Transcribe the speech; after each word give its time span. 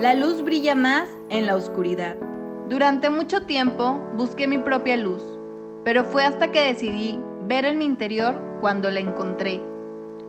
La 0.00 0.14
luz 0.14 0.42
brilla 0.42 0.74
más 0.74 1.10
en 1.28 1.44
la 1.44 1.54
oscuridad. 1.54 2.16
Durante 2.70 3.10
mucho 3.10 3.42
tiempo 3.42 4.00
busqué 4.16 4.46
mi 4.46 4.56
propia 4.56 4.96
luz, 4.96 5.22
pero 5.84 6.04
fue 6.04 6.24
hasta 6.24 6.50
que 6.50 6.62
decidí 6.62 7.20
ver 7.46 7.66
en 7.66 7.76
mi 7.76 7.84
interior 7.84 8.40
cuando 8.62 8.90
la 8.90 9.00
encontré. 9.00 9.60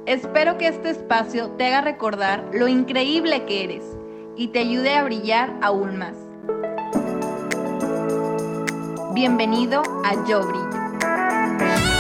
Espero 0.06 0.58
que 0.58 0.68
este 0.68 0.90
espacio 0.90 1.52
te 1.52 1.68
haga 1.68 1.80
recordar 1.80 2.50
lo 2.52 2.68
increíble 2.68 3.46
que 3.46 3.64
eres 3.64 3.86
y 4.36 4.50
te 4.50 4.60
ayude 4.60 4.94
a 4.94 5.06
brillar 5.06 5.58
aún 5.62 5.96
más. 5.96 6.18
Bienvenido 9.14 9.84
a 10.04 10.28
Yo 10.28 10.46
Brillo. 10.46 11.91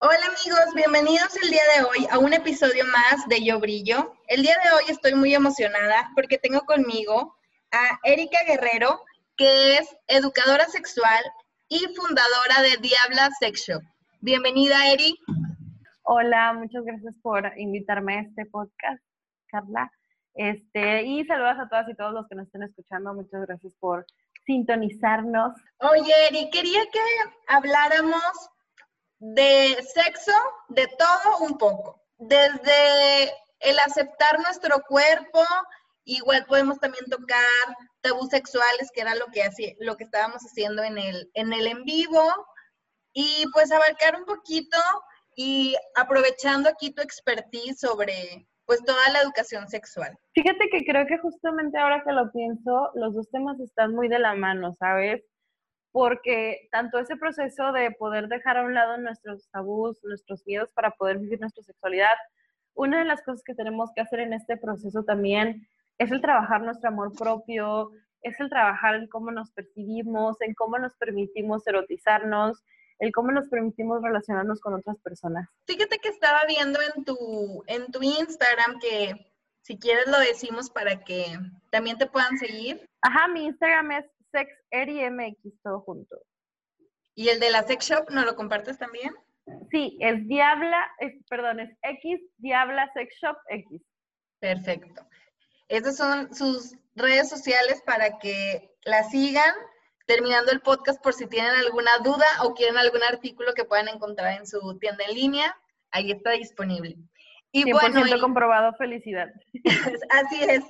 Hola 0.00 0.26
amigos, 0.26 0.74
bienvenidos 0.76 1.36
el 1.42 1.50
día 1.50 1.62
de 1.76 1.82
hoy 1.82 2.06
a 2.12 2.20
un 2.20 2.32
episodio 2.32 2.84
más 2.84 3.26
de 3.26 3.44
Yo 3.44 3.58
Brillo. 3.58 4.14
El 4.28 4.42
día 4.42 4.54
de 4.62 4.70
hoy 4.70 4.84
estoy 4.90 5.16
muy 5.16 5.34
emocionada 5.34 6.12
porque 6.14 6.38
tengo 6.38 6.60
conmigo 6.60 7.34
a 7.72 7.98
Erika 8.04 8.38
Guerrero, 8.46 9.00
que 9.36 9.78
es 9.78 9.96
educadora 10.06 10.66
sexual 10.66 11.24
y 11.68 11.80
fundadora 11.96 12.62
de 12.62 12.76
Diabla 12.80 13.28
Sex 13.40 13.66
Shop. 13.66 13.82
Bienvenida, 14.20 14.88
Eri. 14.88 15.18
Hola, 16.04 16.52
muchas 16.52 16.84
gracias 16.84 17.16
por 17.20 17.52
invitarme 17.56 18.18
a 18.18 18.20
este 18.20 18.46
podcast, 18.46 19.02
Carla. 19.48 19.90
Este, 20.34 21.02
y 21.06 21.24
saludos 21.24 21.56
a 21.58 21.68
todas 21.68 21.88
y 21.88 21.96
todos 21.96 22.14
los 22.14 22.28
que 22.28 22.36
nos 22.36 22.46
estén 22.46 22.62
escuchando. 22.62 23.14
Muchas 23.14 23.40
gracias 23.48 23.72
por 23.80 24.06
sintonizarnos. 24.46 25.54
Oye, 25.78 26.12
Eri, 26.28 26.50
quería 26.50 26.82
que 26.92 27.00
habláramos 27.48 28.48
de 29.18 29.76
sexo, 29.94 30.32
de 30.68 30.86
todo 30.98 31.38
un 31.40 31.58
poco. 31.58 32.02
Desde 32.18 33.32
el 33.60 33.78
aceptar 33.80 34.38
nuestro 34.40 34.80
cuerpo, 34.86 35.44
igual 36.04 36.44
podemos 36.46 36.78
también 36.78 37.04
tocar 37.06 37.76
tabús 38.00 38.28
sexuales, 38.30 38.90
que 38.94 39.00
era 39.00 39.14
lo 39.14 39.26
que, 39.26 39.42
hacía, 39.42 39.72
lo 39.80 39.96
que 39.96 40.04
estábamos 40.04 40.42
haciendo 40.42 40.82
en 40.82 40.98
el, 40.98 41.30
en 41.34 41.52
el 41.52 41.66
en 41.66 41.84
vivo, 41.84 42.22
y 43.12 43.44
pues 43.52 43.72
abarcar 43.72 44.16
un 44.16 44.24
poquito 44.24 44.78
y 45.34 45.76
aprovechando 45.96 46.68
aquí 46.68 46.92
tu 46.92 47.02
expertise 47.02 47.78
sobre 47.78 48.46
pues 48.66 48.84
toda 48.84 49.08
la 49.10 49.22
educación 49.22 49.66
sexual. 49.66 50.14
Fíjate 50.34 50.68
que 50.70 50.84
creo 50.84 51.06
que 51.06 51.16
justamente 51.18 51.78
ahora 51.78 52.02
que 52.04 52.12
lo 52.12 52.30
pienso, 52.30 52.90
los 52.94 53.14
dos 53.14 53.28
temas 53.30 53.58
están 53.60 53.94
muy 53.94 54.08
de 54.08 54.18
la 54.18 54.34
mano, 54.34 54.76
¿sabes? 54.78 55.22
Porque 55.92 56.68
tanto 56.70 56.98
ese 56.98 57.16
proceso 57.16 57.72
de 57.72 57.90
poder 57.92 58.28
dejar 58.28 58.58
a 58.58 58.62
un 58.62 58.74
lado 58.74 58.98
nuestros 58.98 59.48
tabús, 59.50 59.98
nuestros 60.02 60.46
miedos 60.46 60.70
para 60.72 60.90
poder 60.92 61.18
vivir 61.18 61.40
nuestra 61.40 61.62
sexualidad, 61.62 62.14
una 62.74 62.98
de 63.00 63.04
las 63.04 63.22
cosas 63.22 63.42
que 63.44 63.54
tenemos 63.54 63.90
que 63.94 64.02
hacer 64.02 64.20
en 64.20 64.32
este 64.32 64.56
proceso 64.56 65.02
también 65.02 65.66
es 65.98 66.12
el 66.12 66.20
trabajar 66.20 66.62
nuestro 66.62 66.90
amor 66.90 67.12
propio, 67.16 67.90
es 68.22 68.38
el 68.40 68.48
trabajar 68.48 68.94
en 68.94 69.08
cómo 69.08 69.30
nos 69.30 69.50
percibimos, 69.50 70.40
en 70.40 70.54
cómo 70.54 70.78
nos 70.78 70.94
permitimos 70.96 71.66
erotizarnos, 71.66 72.62
el 73.00 73.12
cómo 73.12 73.32
nos 73.32 73.48
permitimos 73.48 74.02
relacionarnos 74.02 74.60
con 74.60 74.74
otras 74.74 74.98
personas. 75.00 75.48
Fíjate 75.66 75.98
que 75.98 76.08
estaba 76.08 76.44
viendo 76.46 76.78
en 76.80 77.04
tu, 77.04 77.64
en 77.66 77.90
tu 77.90 78.02
Instagram 78.02 78.78
que 78.80 79.14
si 79.62 79.78
quieres 79.78 80.06
lo 80.06 80.18
decimos 80.18 80.70
para 80.70 81.00
que 81.04 81.38
también 81.70 81.98
te 81.98 82.06
puedan 82.06 82.38
seguir. 82.38 82.88
Ajá, 83.02 83.28
mi 83.28 83.44
Instagram 83.46 83.92
es 83.92 84.06
Sex 84.30 84.50
MX, 84.72 85.62
todo 85.62 85.80
junto. 85.80 86.16
¿Y 87.14 87.28
el 87.28 87.40
de 87.40 87.50
la 87.50 87.62
Sex 87.64 87.88
Shop 87.88 88.10
no 88.10 88.24
lo 88.24 88.36
compartes 88.36 88.78
también? 88.78 89.12
Sí, 89.70 89.96
es 90.00 90.26
Diabla, 90.26 90.90
perdón, 91.28 91.60
es 91.60 91.70
X 91.82 92.20
Diabla 92.36 92.90
Sex 92.94 93.14
Shop 93.20 93.36
X. 93.48 93.82
Perfecto. 94.40 95.06
Esas 95.68 95.96
son 95.96 96.34
sus 96.34 96.74
redes 96.94 97.28
sociales 97.28 97.82
para 97.84 98.18
que 98.18 98.70
la 98.84 99.04
sigan. 99.04 99.54
Terminando 100.06 100.52
el 100.52 100.60
podcast, 100.60 101.02
por 101.02 101.12
si 101.12 101.26
tienen 101.26 101.50
alguna 101.50 101.90
duda 102.02 102.24
o 102.42 102.54
quieren 102.54 102.78
algún 102.78 103.02
artículo 103.02 103.52
que 103.52 103.64
puedan 103.64 103.88
encontrar 103.88 104.38
en 104.38 104.46
su 104.46 104.78
tienda 104.78 105.04
en 105.04 105.14
línea, 105.14 105.54
ahí 105.90 106.12
está 106.12 106.30
disponible. 106.30 106.96
Y 107.52 107.64
100% 107.64 107.92
bueno, 107.92 108.20
comprobado, 108.20 108.72
felicidad. 108.74 109.28
Así 110.10 110.44
es 110.44 110.64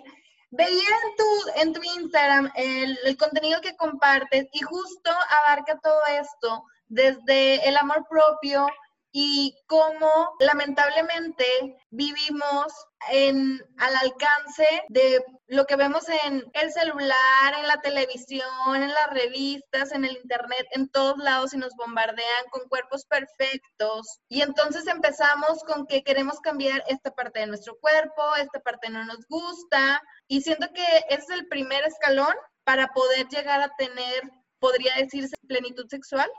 veía 0.51 0.89
en 0.89 1.17
tu, 1.17 1.61
en 1.61 1.73
tu 1.73 1.81
Instagram 2.01 2.51
el, 2.55 2.99
el, 3.05 3.17
contenido 3.17 3.61
que 3.61 3.77
compartes 3.77 4.47
y 4.53 4.61
justo 4.61 5.11
abarca 5.45 5.79
todo 5.81 6.01
esto 6.21 6.65
desde 6.89 7.69
el 7.69 7.77
amor 7.77 8.07
propio 8.09 8.67
y 9.13 9.57
cómo 9.67 10.35
lamentablemente 10.39 11.45
vivimos 11.91 12.73
en, 13.11 13.61
al 13.79 13.97
alcance 13.97 14.67
de 14.89 15.25
lo 15.47 15.65
que 15.65 15.77
vemos 15.77 16.09
en 16.25 16.45
el 16.53 16.73
celular, 16.73 17.55
en 17.59 17.67
la 17.67 17.81
televisión, 17.81 18.77
en 18.77 18.89
las 18.89 19.11
revistas, 19.11 19.93
en 19.93 20.05
el 20.05 20.17
internet, 20.17 20.67
en 20.73 20.89
todos 20.91 21.17
lados 21.19 21.55
y 21.55 21.59
nos 21.59 21.75
bombardean 21.77 22.45
con 22.51 22.69
cuerpos 22.69 23.07
perfectos. 23.07 24.19
Y 24.29 24.43
entonces 24.43 24.87
empezamos 24.87 25.63
con 25.65 25.87
que 25.87 26.03
queremos 26.03 26.41
cambiar 26.41 26.85
esta 26.89 27.11
parte 27.13 27.41
de 27.41 27.47
nuestro 27.47 27.79
cuerpo, 27.81 28.37
esta 28.37 28.61
parte 28.61 28.91
no 28.91 29.05
nos 29.05 29.27
gusta. 29.29 30.03
Y 30.27 30.43
siento 30.43 30.69
que 30.75 30.85
es 31.09 31.31
el 31.31 31.49
primer 31.49 31.85
escalón 31.85 32.35
para 32.65 32.89
poder 32.89 33.27
llegar 33.29 33.63
a 33.63 33.75
tener, 33.79 34.23
podría 34.59 34.95
decirse, 34.97 35.35
plenitud 35.47 35.87
sexual. 35.89 36.31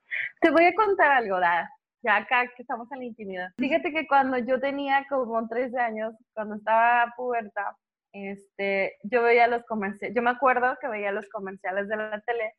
Te 0.41 0.51
voy 0.51 0.65
a 0.65 0.73
contar 0.75 1.11
algo, 1.11 1.39
Dad 1.39 1.65
ya 2.01 2.17
acá 2.17 2.47
que 2.55 2.61
estamos 2.61 2.91
en 2.91 2.99
la 2.99 3.05
intimidad. 3.05 3.49
Fíjate 3.57 3.91
que 3.91 4.07
cuando 4.07 4.37
yo 4.37 4.59
tenía 4.59 5.05
como 5.09 5.47
13 5.47 5.77
años, 5.79 6.15
cuando 6.33 6.55
estaba 6.55 7.13
puberta, 7.15 7.75
este, 8.13 8.97
yo 9.03 9.23
veía 9.23 9.47
los 9.47 9.63
comerciales, 9.65 10.15
yo 10.15 10.21
me 10.21 10.31
acuerdo 10.31 10.77
que 10.81 10.87
veía 10.87 11.11
los 11.11 11.27
comerciales 11.29 11.87
de 11.87 11.97
la 11.97 12.21
tele. 12.21 12.53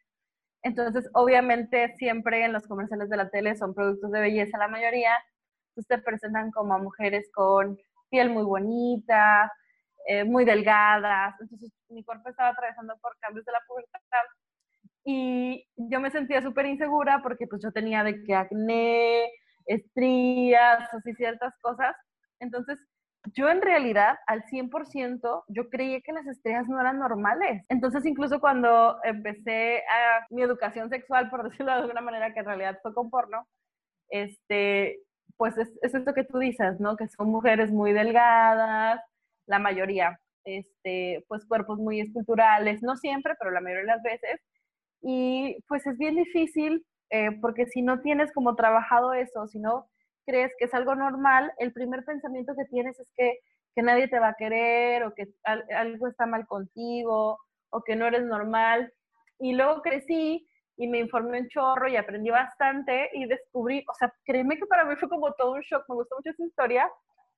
Entonces, 0.63 1.09
obviamente, 1.15 1.95
siempre 1.97 2.45
en 2.45 2.53
los 2.53 2.67
comerciales 2.67 3.09
de 3.09 3.17
la 3.17 3.31
tele 3.31 3.57
son 3.57 3.75
productos 3.75 4.11
de 4.13 4.21
belleza 4.21 4.59
la 4.59 4.69
mayoría. 4.69 5.13
Entonces, 5.71 5.89
te 5.89 5.99
presentan 5.99 6.51
como 6.51 6.75
a 6.75 6.79
mujeres 6.79 7.31
con 7.33 7.79
piel 8.11 8.31
muy 8.31 8.45
bonita, 8.45 9.51
eh, 10.07 10.25
muy 10.25 10.45
delgadas. 10.45 11.35
Entonces, 11.41 11.73
mi 11.89 12.05
cuerpo 12.05 12.29
estaba 12.29 12.51
atravesando 12.51 12.97
por 12.99 13.17
cambios 13.19 13.45
de 13.47 13.53
la 13.53 13.61
pubertad 13.67 14.01
y 15.05 15.67
yo 15.77 16.01
me 16.01 16.11
sentía 16.11 16.43
súper 16.43 16.67
insegura 16.67 17.21
porque 17.23 17.47
pues 17.47 17.63
yo 17.63 17.73
tenía 17.73 18.05
de 18.05 18.23
que 18.23 18.35
acné, 18.35 19.31
estrías, 19.67 20.93
así 20.93 21.15
ciertas 21.15 21.55
cosas. 21.61 21.97
Entonces, 22.39 22.79
yo 23.35 23.51
en 23.51 23.61
realidad 23.61 24.19
al 24.27 24.45
100% 24.45 25.45
yo 25.49 25.69
creía 25.69 26.01
que 26.01 26.13
las 26.13 26.27
estrías 26.27 26.69
no 26.69 26.81
eran 26.81 26.99
normales. 26.99 27.65
Entonces, 27.69 28.05
incluso 28.07 28.41
cuando 28.41 28.99
empecé 29.05 29.79
a 29.79 30.27
mi 30.31 30.43
educación 30.43 30.89
sexual, 30.91 31.31
por 31.31 31.43
decirlo 31.51 31.73
de 31.73 31.79
alguna 31.81 32.01
manera, 32.01 32.33
que 32.33 32.41
en 32.41 32.47
realidad 32.47 32.79
fue 32.83 32.95
con 32.95 33.11
porno, 33.11 33.47
este, 34.09 35.01
pues 35.37 35.57
es, 35.59 35.71
es 35.83 35.95
esto 35.95 36.15
que 36.15 36.25
tú 36.25 36.39
dices, 36.39 36.81
¿no? 36.81 36.97
Que 36.97 37.09
son 37.09 37.31
mujeres 37.31 37.71
muy 37.71 37.93
delgadas, 37.93 39.01
la 39.47 39.59
mayoría, 39.59 40.21
este, 40.45 41.25
pues 41.29 41.45
cuerpos 41.47 41.79
muy 41.79 42.01
esculturales, 42.01 42.83
no 42.83 42.97
siempre, 42.97 43.35
pero 43.39 43.51
la 43.51 43.61
mayoría 43.61 43.83
de 43.83 43.97
las 43.97 44.03
veces, 44.03 44.41
y 45.03 45.57
pues 45.69 45.87
es 45.87 45.97
bien 45.99 46.17
difícil 46.17 46.85
eh, 47.11 47.31
porque 47.41 47.67
si 47.67 47.83
no 47.83 48.01
tienes 48.01 48.33
como 48.33 48.55
trabajado 48.55 49.13
eso, 49.13 49.47
si 49.49 49.59
no 49.59 49.87
crees 50.27 50.53
que 50.59 50.67
es 50.67 50.75
algo 50.75 50.95
normal, 50.95 51.53
el 51.59 51.73
primer 51.73 52.05
pensamiento 52.05 52.55
que 52.57 52.65
tienes 52.67 52.99
es 53.01 53.09
que, 53.17 53.39
que 53.75 53.83
nadie 53.83 54.09
te 54.09 54.21
va 54.21 54.29
a 54.29 54.37
querer 54.37 55.05
o 55.05 55.15
que 55.15 55.27
algo 55.45 56.07
está 56.07 56.27
mal 56.27 56.47
contigo 56.47 57.39
o 57.71 57.83
que 57.83 57.97
no 57.97 58.07
eres 58.07 58.25
normal. 58.25 58.93
Y 59.39 59.55
luego 59.55 59.83
crecí 59.83 60.47
y 60.77 60.87
me 60.87 60.99
informé 60.99 61.41
un 61.41 61.49
chorro 61.49 61.89
y 61.89 61.97
aprendí 61.97 62.31
bastante 62.31 63.11
y 63.13 63.27
descubrí, 63.27 63.85
o 63.91 63.95
sea, 63.95 64.13
créeme 64.25 64.57
que 64.57 64.67
para 64.67 64.85
mí 64.85 64.95
fue 64.97 65.09
como 65.09 65.33
todo 65.33 65.53
un 65.53 65.61
shock, 65.61 65.85
me 65.89 65.97
gustó 65.97 66.17
mucho 66.17 66.31
esa 66.31 66.45
historia 66.45 66.91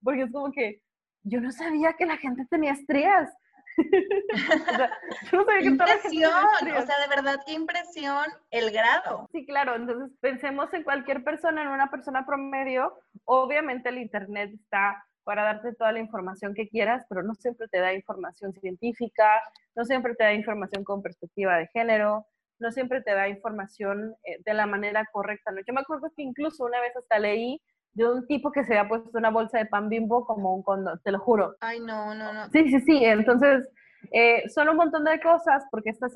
porque 0.03 0.23
es 0.23 0.33
como 0.33 0.53
que 0.53 0.81
yo 1.25 1.41
no 1.41 1.51
sabía 1.51 1.95
que 1.95 2.07
la 2.07 2.19
gente 2.19 2.45
tenía 2.51 2.73
estrías 2.73 3.31
impresión, 5.63 6.33
o 6.33 6.87
sea, 6.87 7.01
de 7.01 7.09
verdad, 7.09 7.41
qué 7.47 7.53
impresión 7.53 8.25
el 8.51 8.71
grado. 8.71 9.29
Sí, 9.33 9.47
claro, 9.47 9.77
entonces 9.77 10.11
pensemos 10.21 10.73
en 10.75 10.83
cualquier 10.83 11.25
persona, 11.25 11.63
en 11.63 11.69
una 11.69 11.91
persona 11.91 12.27
promedio, 12.27 12.99
obviamente 13.25 13.89
el 13.89 13.99
Internet 13.99 14.53
está 14.55 15.05
para 15.25 15.45
darte 15.45 15.75
toda 15.75 15.93
la 15.93 16.01
información 16.01 16.55
que 16.55 16.69
quieras, 16.69 17.05
pero 17.09 17.23
no 17.23 17.35
siempre 17.35 17.69
te 17.69 17.79
da 17.79 17.95
información 17.95 18.53
científica, 18.55 19.41
no 19.75 19.85
siempre 19.85 20.15
te 20.15 20.25
da 20.25 20.35
información 20.35 20.85
con 20.85 21.03
perspectiva 21.03 21.57
de 21.57 21.69
género, 21.69 22.27
no 22.59 22.71
siempre 22.73 23.03
te 23.03 23.15
da 23.15 23.29
información 23.29 24.15
eh, 24.25 24.39
de 24.45 24.55
la 24.55 24.67
manera 24.67 25.07
correcta. 25.13 25.51
¿no? 25.51 25.61
Yo 25.67 25.75
me 25.75 25.81
acuerdo 25.81 26.11
que 26.17 26.23
incluso 26.23 26.65
una 26.65 26.81
vez 26.81 26.97
hasta 26.97 27.19
leí 27.19 27.61
de 27.95 28.11
un 28.11 28.27
tipo 28.27 28.51
que 28.51 28.65
se 28.65 28.77
había 28.77 28.89
puesto 28.89 29.19
una 29.19 29.31
bolsa 29.31 29.59
de 29.59 29.67
pan 29.67 29.89
bimbo 29.89 30.25
como 30.25 30.55
un 30.55 30.63
condón, 30.63 31.01
te 31.05 31.13
lo 31.13 31.19
juro. 31.19 31.57
Ay, 31.61 31.81
no, 31.81 32.15
no, 32.15 32.33
no. 32.33 32.49
Sí, 32.51 32.69
sí, 32.71 32.81
sí, 32.81 33.05
entonces 33.05 33.69
eh, 34.11 34.49
son 34.49 34.69
un 34.69 34.77
montón 34.77 35.05
de 35.05 35.21
cosas 35.21 35.65
porque 35.71 35.91
estás, 35.91 36.13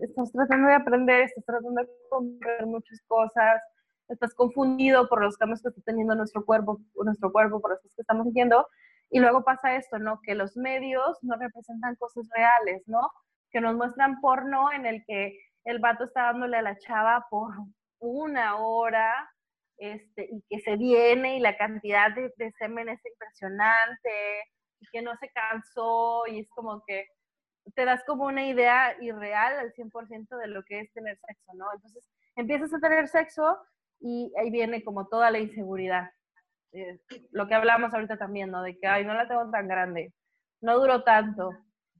estás 0.00 0.32
tratando 0.32 0.68
de 0.68 0.74
aprender, 0.74 1.22
estás 1.22 1.44
tratando 1.44 1.80
de 1.80 1.88
comprender 2.10 2.66
muchas 2.66 3.00
cosas, 3.06 3.62
estás 4.08 4.34
confundido 4.34 5.08
por 5.08 5.22
los 5.22 5.36
cambios 5.36 5.62
que 5.62 5.68
está 5.68 5.80
teniendo 5.82 6.14
nuestro 6.14 6.44
cuerpo, 6.44 6.80
nuestro 7.04 7.32
cuerpo, 7.32 7.60
por 7.60 7.72
los 7.72 7.80
que 7.80 7.88
estamos 7.96 8.24
sintiendo. 8.24 8.66
Y 9.10 9.20
luego 9.20 9.44
pasa 9.44 9.76
esto, 9.76 9.98
¿no? 9.98 10.20
Que 10.22 10.34
los 10.34 10.56
medios 10.56 11.18
no 11.22 11.36
representan 11.36 11.96
cosas 11.96 12.28
reales, 12.34 12.82
¿no? 12.86 13.10
Que 13.50 13.60
nos 13.60 13.76
muestran 13.76 14.20
porno 14.20 14.72
en 14.72 14.86
el 14.86 15.04
que 15.06 15.38
el 15.64 15.78
vato 15.78 16.04
está 16.04 16.24
dándole 16.24 16.56
a 16.56 16.62
la 16.62 16.78
chava 16.78 17.26
por 17.30 17.52
una 17.98 18.56
hora, 18.56 19.30
este, 19.78 20.28
y 20.30 20.42
que 20.48 20.60
se 20.60 20.76
viene 20.76 21.36
y 21.36 21.40
la 21.40 21.56
cantidad 21.56 22.14
de, 22.14 22.52
semen 22.58 22.88
es 22.88 23.00
impresionante, 23.04 24.44
y 24.80 24.86
que 24.92 25.02
no 25.02 25.16
se 25.16 25.28
cansó, 25.30 26.26
y 26.26 26.40
es 26.40 26.48
como 26.50 26.82
que 26.86 27.06
te 27.74 27.84
das 27.84 28.02
como 28.04 28.24
una 28.24 28.46
idea 28.46 28.96
irreal 29.00 29.58
al 29.58 29.72
100% 29.72 30.36
de 30.36 30.48
lo 30.48 30.62
que 30.64 30.80
es 30.80 30.92
tener 30.92 31.16
sexo, 31.18 31.52
¿no? 31.54 31.66
Entonces 31.72 32.04
empiezas 32.36 32.74
a 32.74 32.80
tener 32.80 33.08
sexo 33.08 33.58
y 34.00 34.32
ahí 34.36 34.50
viene 34.50 34.82
como 34.82 35.06
toda 35.06 35.30
la 35.30 35.38
inseguridad. 35.38 36.10
Eh, 36.72 37.00
lo 37.30 37.46
que 37.46 37.54
hablamos 37.54 37.94
ahorita 37.94 38.18
también, 38.18 38.50
¿no? 38.50 38.62
De 38.62 38.76
que, 38.78 38.86
ay, 38.86 39.04
no 39.04 39.14
la 39.14 39.28
tengo 39.28 39.48
tan 39.50 39.68
grande, 39.68 40.12
no 40.60 40.78
duró 40.78 41.04
tanto. 41.04 41.50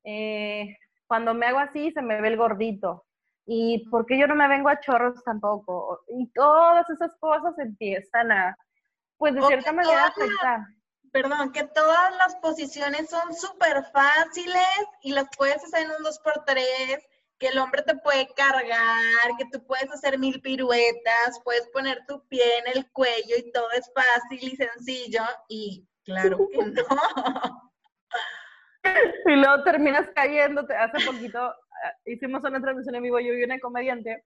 Eh, 0.04 0.76
cuando 1.06 1.34
me 1.34 1.46
hago 1.46 1.58
así, 1.58 1.92
se 1.92 2.02
me 2.02 2.20
ve 2.20 2.28
el 2.28 2.36
gordito. 2.36 3.04
¿Y 3.46 3.88
por 3.88 4.06
qué 4.06 4.18
yo 4.18 4.26
no 4.26 4.34
me 4.34 4.48
vengo 4.48 4.68
a 4.68 4.80
chorros 4.80 5.22
tampoco? 5.24 6.00
Y 6.08 6.30
todas 6.32 6.88
esas 6.90 7.10
cosas 7.18 7.58
empiezan 7.58 8.30
a, 8.30 8.56
pues 9.16 9.34
de 9.34 9.42
cierta 9.42 9.72
manera, 9.72 10.06
afectar 10.06 10.60
perdón, 11.12 11.52
que 11.52 11.64
todas 11.64 12.16
las 12.16 12.34
posiciones 12.36 13.10
son 13.10 13.34
súper 13.34 13.84
fáciles 13.92 14.86
y 15.02 15.12
las 15.12 15.26
puedes 15.36 15.62
hacer 15.62 15.82
en 15.82 15.90
un 15.90 16.04
2x3, 16.04 16.98
que 17.38 17.48
el 17.48 17.58
hombre 17.58 17.82
te 17.82 17.96
puede 17.96 18.28
cargar, 18.34 19.36
que 19.36 19.44
tú 19.52 19.64
puedes 19.66 19.90
hacer 19.90 20.18
mil 20.18 20.40
piruetas, 20.40 21.40
puedes 21.44 21.68
poner 21.68 22.04
tu 22.08 22.26
pie 22.28 22.58
en 22.58 22.76
el 22.78 22.90
cuello 22.92 23.36
y 23.36 23.52
todo 23.52 23.70
es 23.72 23.90
fácil 23.94 24.52
y 24.52 24.56
sencillo 24.56 25.22
y 25.48 25.86
claro 26.04 26.38
que 26.50 26.58
no. 26.66 27.72
Y 29.26 29.36
luego 29.36 29.62
terminas 29.64 30.08
cayéndote. 30.14 30.74
Hace 30.74 31.04
poquito 31.06 31.38
ah, 31.38 31.92
hicimos 32.04 32.42
una 32.44 32.60
transmisión 32.60 32.94
en 32.94 33.02
vivo, 33.02 33.20
yo 33.20 33.32
y 33.34 33.44
una 33.44 33.58
comediante 33.60 34.24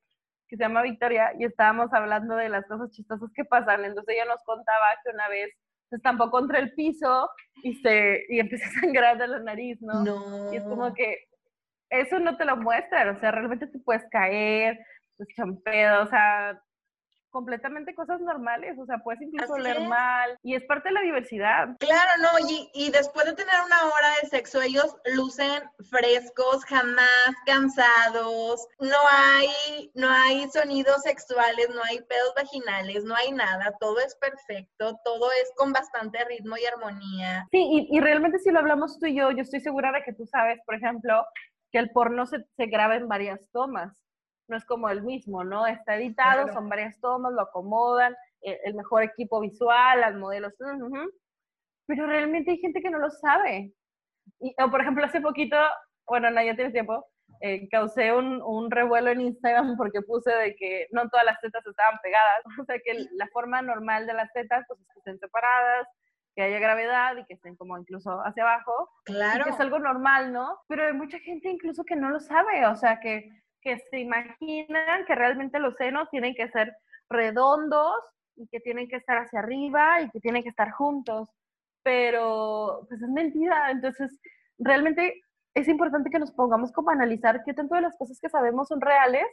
que 0.49 0.57
se 0.57 0.63
llama 0.63 0.83
Victoria 0.83 1.33
y 1.39 1.45
estábamos 1.45 1.93
hablando 1.93 2.37
de 2.37 2.49
las 2.49 2.65
cosas 2.67 2.91
chistosas 2.91 3.31
que 3.35 3.45
pasan. 3.45 3.85
Entonces 3.85 4.15
ella 4.15 4.27
nos 4.27 4.43
contaba 4.45 4.87
que 5.05 5.11
una 5.13 5.29
vez 5.29 5.51
se 5.91 5.97
estampó 5.97 6.31
contra 6.31 6.59
el 6.59 6.73
piso 6.73 7.29
y, 7.63 7.75
se, 7.75 8.25
y 8.29 8.41
empieza 8.41 8.67
a 8.67 8.81
sangrar 8.81 9.19
de 9.19 9.29
la 9.29 9.39
nariz, 9.41 9.81
¿no? 9.81 10.05
No. 10.05 10.53
Y 10.53 10.57
es 10.57 10.65
como 10.65 10.93
que 10.95 11.19
eso 11.91 12.19
no 12.19 12.37
te 12.37 12.45
lo 12.45 12.57
muestran, 12.57 13.17
o 13.17 13.21
sea, 13.21 13.31
realmente 13.31 13.67
te 13.69 13.79
puedes 13.79 14.05
caer, 14.11 14.79
pues 15.17 15.29
champedo, 15.37 16.03
o 16.03 16.07
sea, 16.09 16.61
completamente 17.37 17.95
cosas 17.95 18.19
normales, 18.23 18.79
o 18.79 18.87
sea, 18.87 18.97
puedes 19.05 19.21
incluso 19.21 19.59
leer 19.59 19.83
mal 19.83 20.39
y 20.43 20.55
es 20.55 20.65
parte 20.65 20.89
de 20.89 20.95
la 20.95 21.03
diversidad. 21.03 21.77
Claro, 21.79 22.11
no, 22.23 22.49
y, 22.49 22.71
y, 22.73 22.91
después 22.91 23.27
de 23.27 23.35
tener 23.35 23.55
una 23.67 23.85
hora 23.85 24.09
de 24.23 24.29
sexo, 24.31 24.63
ellos 24.63 24.97
lucen 25.15 25.63
frescos, 25.91 26.65
jamás 26.65 27.35
cansados, 27.45 28.67
no 28.81 28.97
hay, 29.13 29.91
no 29.95 30.09
hay 30.09 30.49
sonidos 30.49 31.03
sexuales, 31.03 31.69
no 31.75 31.83
hay 31.85 31.99
pedos 31.99 32.33
vaginales, 32.35 33.05
no 33.05 33.15
hay 33.15 33.33
nada, 33.33 33.77
todo 33.81 33.99
es 33.99 34.15
perfecto, 34.15 34.99
todo 35.05 35.31
es 35.33 35.53
con 35.57 35.75
bastante 35.75 36.25
ritmo 36.25 36.57
y 36.57 36.65
armonía. 36.65 37.47
Sí, 37.51 37.69
y, 37.71 37.95
y 37.95 38.01
realmente 38.01 38.39
si 38.39 38.51
lo 38.51 38.61
hablamos 38.61 38.99
tú 38.99 39.05
y 39.05 39.15
yo, 39.15 39.31
yo 39.31 39.43
estoy 39.43 39.61
segura 39.61 39.93
de 39.93 40.03
que 40.05 40.15
tú 40.15 40.25
sabes, 40.25 40.59
por 40.65 40.75
ejemplo, 40.75 41.23
que 41.71 41.81
el 41.81 41.91
porno 41.91 42.25
se, 42.25 42.47
se 42.57 42.65
graba 42.65 42.97
en 42.97 43.09
varias 43.09 43.41
tomas 43.53 44.06
no 44.49 44.57
es 44.57 44.65
como 44.65 44.89
el 44.89 45.03
mismo, 45.03 45.45
¿no? 45.45 45.67
Está 45.67 45.97
editado, 45.97 46.53
son 46.53 46.69
varias 46.69 46.99
tomas, 47.01 47.33
lo 47.33 47.43
acomodan, 47.43 48.15
eh, 48.43 48.61
el, 48.65 48.75
mejor 48.75 49.03
equipo 49.03 49.41
visual, 49.41 50.01
las 50.01 50.15
modelos, 50.15 50.55
pero 51.87 52.07
realmente 52.07 52.51
hay 52.53 52.59
gente 52.59 52.81
que 52.81 52.91
no 52.91 52.99
lo 52.99 53.11
sabe. 53.11 53.73
Y, 54.41 54.55
o 54.63 54.71
por 54.71 54.81
ejemplo, 54.81 55.05
hace 55.05 55.21
poquito, 55.21 55.57
bueno, 56.07 56.31
no, 56.31 56.43
ya 56.43 56.55
tiene 56.55 56.73
tiempo, 56.73 57.07
eh, 57.41 57.69
causé 57.69 58.13
un, 58.13 58.41
un, 58.43 58.71
revuelo 58.71 59.11
en 59.11 59.21
Instagram 59.21 59.77
porque 59.77 60.03
puse 60.03 60.31
de 60.31 60.57
que 60.57 60.87
no 60.91 61.09
todas 61.09 61.27
las 61.27 61.41
tetas 61.41 61.67
estaban 61.67 61.99
pegadas, 62.03 62.43
o 62.61 62.65
sea 62.65 62.79
que 62.79 63.07
la 63.13 63.27
forma 63.29 63.63
normal 63.63 64.07
de 64.07 64.15
las 64.15 64.33
tetas 64.33 64.65
pues 64.69 64.81
es 64.81 64.87
que 64.93 64.99
estén 64.99 65.19
separadas, 65.19 65.87
que 66.35 66.43
haya 66.43 66.59
gravedad 66.59 67.17
y 67.17 67.25
que 67.25 67.35
estén 67.35 67.57
como 67.57 67.79
incluso 67.79 68.21
hacia 68.21 68.43
abajo, 68.43 68.91
claro. 69.05 69.45
que 69.45 69.51
es 69.51 69.61
algo 69.61 69.79
normal, 69.79 70.33
¿no? 70.33 70.59
Pero 70.69 70.87
hay 70.87 70.93
mucha 70.93 71.19
gente 71.19 71.49
incluso 71.49 71.83
que 71.85 71.97
no 71.97 72.11
lo 72.11 72.21
sabe, 72.21 72.67
o 72.67 72.77
sea 72.77 73.01
que 73.01 73.31
que 73.67 73.81
se 73.91 73.99
imaginan 73.99 75.05
que 75.07 75.15
realmente 75.17 75.59
los 75.59 75.75
senos 75.75 76.09
tienen 76.11 76.37
que 76.37 76.49
ser 76.51 76.73
redondos 77.11 77.97
y 78.37 78.47
que 78.47 78.61
tienen 78.61 78.89
que 78.89 78.95
estar 78.95 79.19
hacia 79.19 79.41
arriba 79.41 80.03
y 80.03 80.11
que 80.11 80.21
tienen 80.21 80.45
que 80.45 80.51
estar 80.51 80.71
juntos, 80.71 81.29
pero 81.83 82.87
pues 82.89 83.03
es 83.03 83.09
mentira. 83.09 83.73
Entonces, 83.73 84.21
realmente 84.57 85.21
es 85.55 85.67
importante 85.67 86.11
que 86.11 86.21
nos 86.21 86.31
pongamos 86.31 86.71
como 86.71 86.91
a 86.91 86.93
analizar 86.93 87.43
qué 87.45 87.55
tanto 87.55 87.75
de 87.75 87.81
las 87.81 87.97
cosas 87.97 88.21
que 88.21 88.29
sabemos 88.29 88.69
son 88.69 88.81
reales 88.81 89.27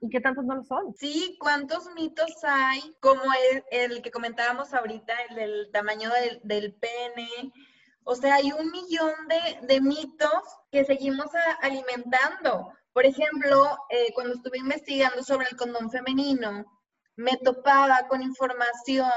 y 0.00 0.08
qué 0.08 0.20
tantos 0.20 0.44
no 0.44 0.54
lo 0.54 0.62
son. 0.62 0.94
Sí, 0.94 1.36
cuántos 1.40 1.92
mitos 1.96 2.32
hay, 2.44 2.94
como 3.00 3.22
el, 3.52 3.64
el 3.72 4.02
que 4.02 4.12
comentábamos 4.12 4.72
ahorita, 4.72 5.14
el 5.30 5.34
del 5.34 5.70
tamaño 5.72 6.10
del, 6.10 6.40
del 6.44 6.74
pene. 6.74 7.52
O 8.04 8.14
sea, 8.14 8.36
hay 8.36 8.52
un 8.52 8.70
millón 8.70 9.12
de, 9.28 9.66
de 9.66 9.80
mitos 9.80 10.42
que 10.70 10.84
seguimos 10.84 11.26
alimentando. 11.60 12.72
Por 12.92 13.06
ejemplo, 13.06 13.78
eh, 13.88 14.12
cuando 14.14 14.34
estuve 14.34 14.58
investigando 14.58 15.22
sobre 15.22 15.46
el 15.48 15.56
condón 15.56 15.90
femenino, 15.90 16.64
me 17.16 17.36
topaba 17.36 18.08
con 18.08 18.22
información 18.22 19.10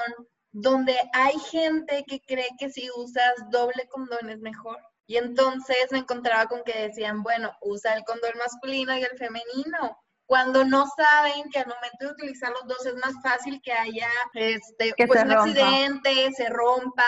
donde 0.51 0.95
hay 1.13 1.33
gente 1.51 2.03
que 2.07 2.21
cree 2.21 2.49
que 2.59 2.69
si 2.69 2.89
usas 2.95 3.33
doble 3.49 3.87
condón 3.89 4.29
es 4.29 4.39
mejor. 4.39 4.77
Y 5.07 5.17
entonces 5.17 5.91
me 5.91 5.99
encontraba 5.99 6.45
con 6.47 6.63
que 6.63 6.87
decían, 6.87 7.23
bueno, 7.23 7.51
usa 7.61 7.95
el 7.95 8.03
condón 8.03 8.37
masculino 8.37 8.95
y 8.95 9.03
el 9.03 9.17
femenino. 9.17 9.97
Cuando 10.25 10.63
no 10.63 10.85
saben 10.95 11.49
que 11.51 11.59
al 11.59 11.67
momento 11.67 11.97
de 11.99 12.11
utilizar 12.11 12.51
los 12.51 12.65
dos 12.67 12.85
es 12.85 12.95
más 12.95 13.13
fácil 13.21 13.59
que 13.61 13.73
haya 13.73 14.09
este, 14.33 14.93
pues 15.05 15.23
un 15.23 15.31
accidente, 15.31 16.31
se 16.33 16.49
rompa. 16.49 17.03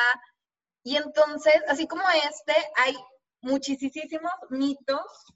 Y 0.84 0.98
entonces, 0.98 1.56
así 1.68 1.88
como 1.88 2.04
este, 2.10 2.56
hay 2.78 2.96
muchísimos 3.42 4.34
mitos 4.50 5.35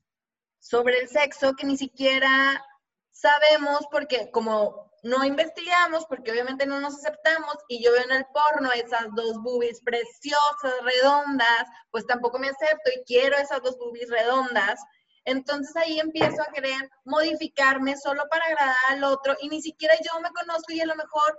sobre 0.59 0.99
el 0.99 1.09
sexo 1.09 1.53
que 1.53 1.65
ni 1.65 1.77
siquiera 1.77 2.63
sabemos 3.11 3.81
porque 3.91 4.29
como 4.31 4.89
no 5.03 5.23
investigamos, 5.23 6.05
porque 6.05 6.31
obviamente 6.31 6.65
no 6.65 6.79
nos 6.79 6.95
aceptamos 6.95 7.55
y 7.67 7.83
yo 7.83 7.91
veo 7.91 8.03
en 8.03 8.11
el 8.11 8.25
porno 8.33 8.71
esas 8.71 9.07
dos 9.15 9.41
boobies 9.41 9.81
preciosas, 9.81 10.73
redondas, 10.83 11.65
pues 11.91 12.05
tampoco 12.05 12.37
me 12.37 12.49
acepto 12.49 12.91
y 12.95 13.03
quiero 13.05 13.37
esas 13.37 13.61
dos 13.61 13.77
boobies 13.77 14.09
redondas. 14.09 14.79
Entonces 15.25 15.75
ahí 15.75 15.99
empiezo 15.99 16.41
a 16.41 16.51
querer 16.51 16.89
modificarme 17.05 17.95
solo 17.97 18.23
para 18.29 18.45
agradar 18.45 18.75
al 18.89 19.03
otro 19.03 19.35
y 19.41 19.49
ni 19.49 19.61
siquiera 19.61 19.95
yo 20.03 20.19
me 20.21 20.31
conozco 20.31 20.73
y 20.73 20.81
a 20.81 20.85
lo 20.85 20.95
mejor 20.95 21.37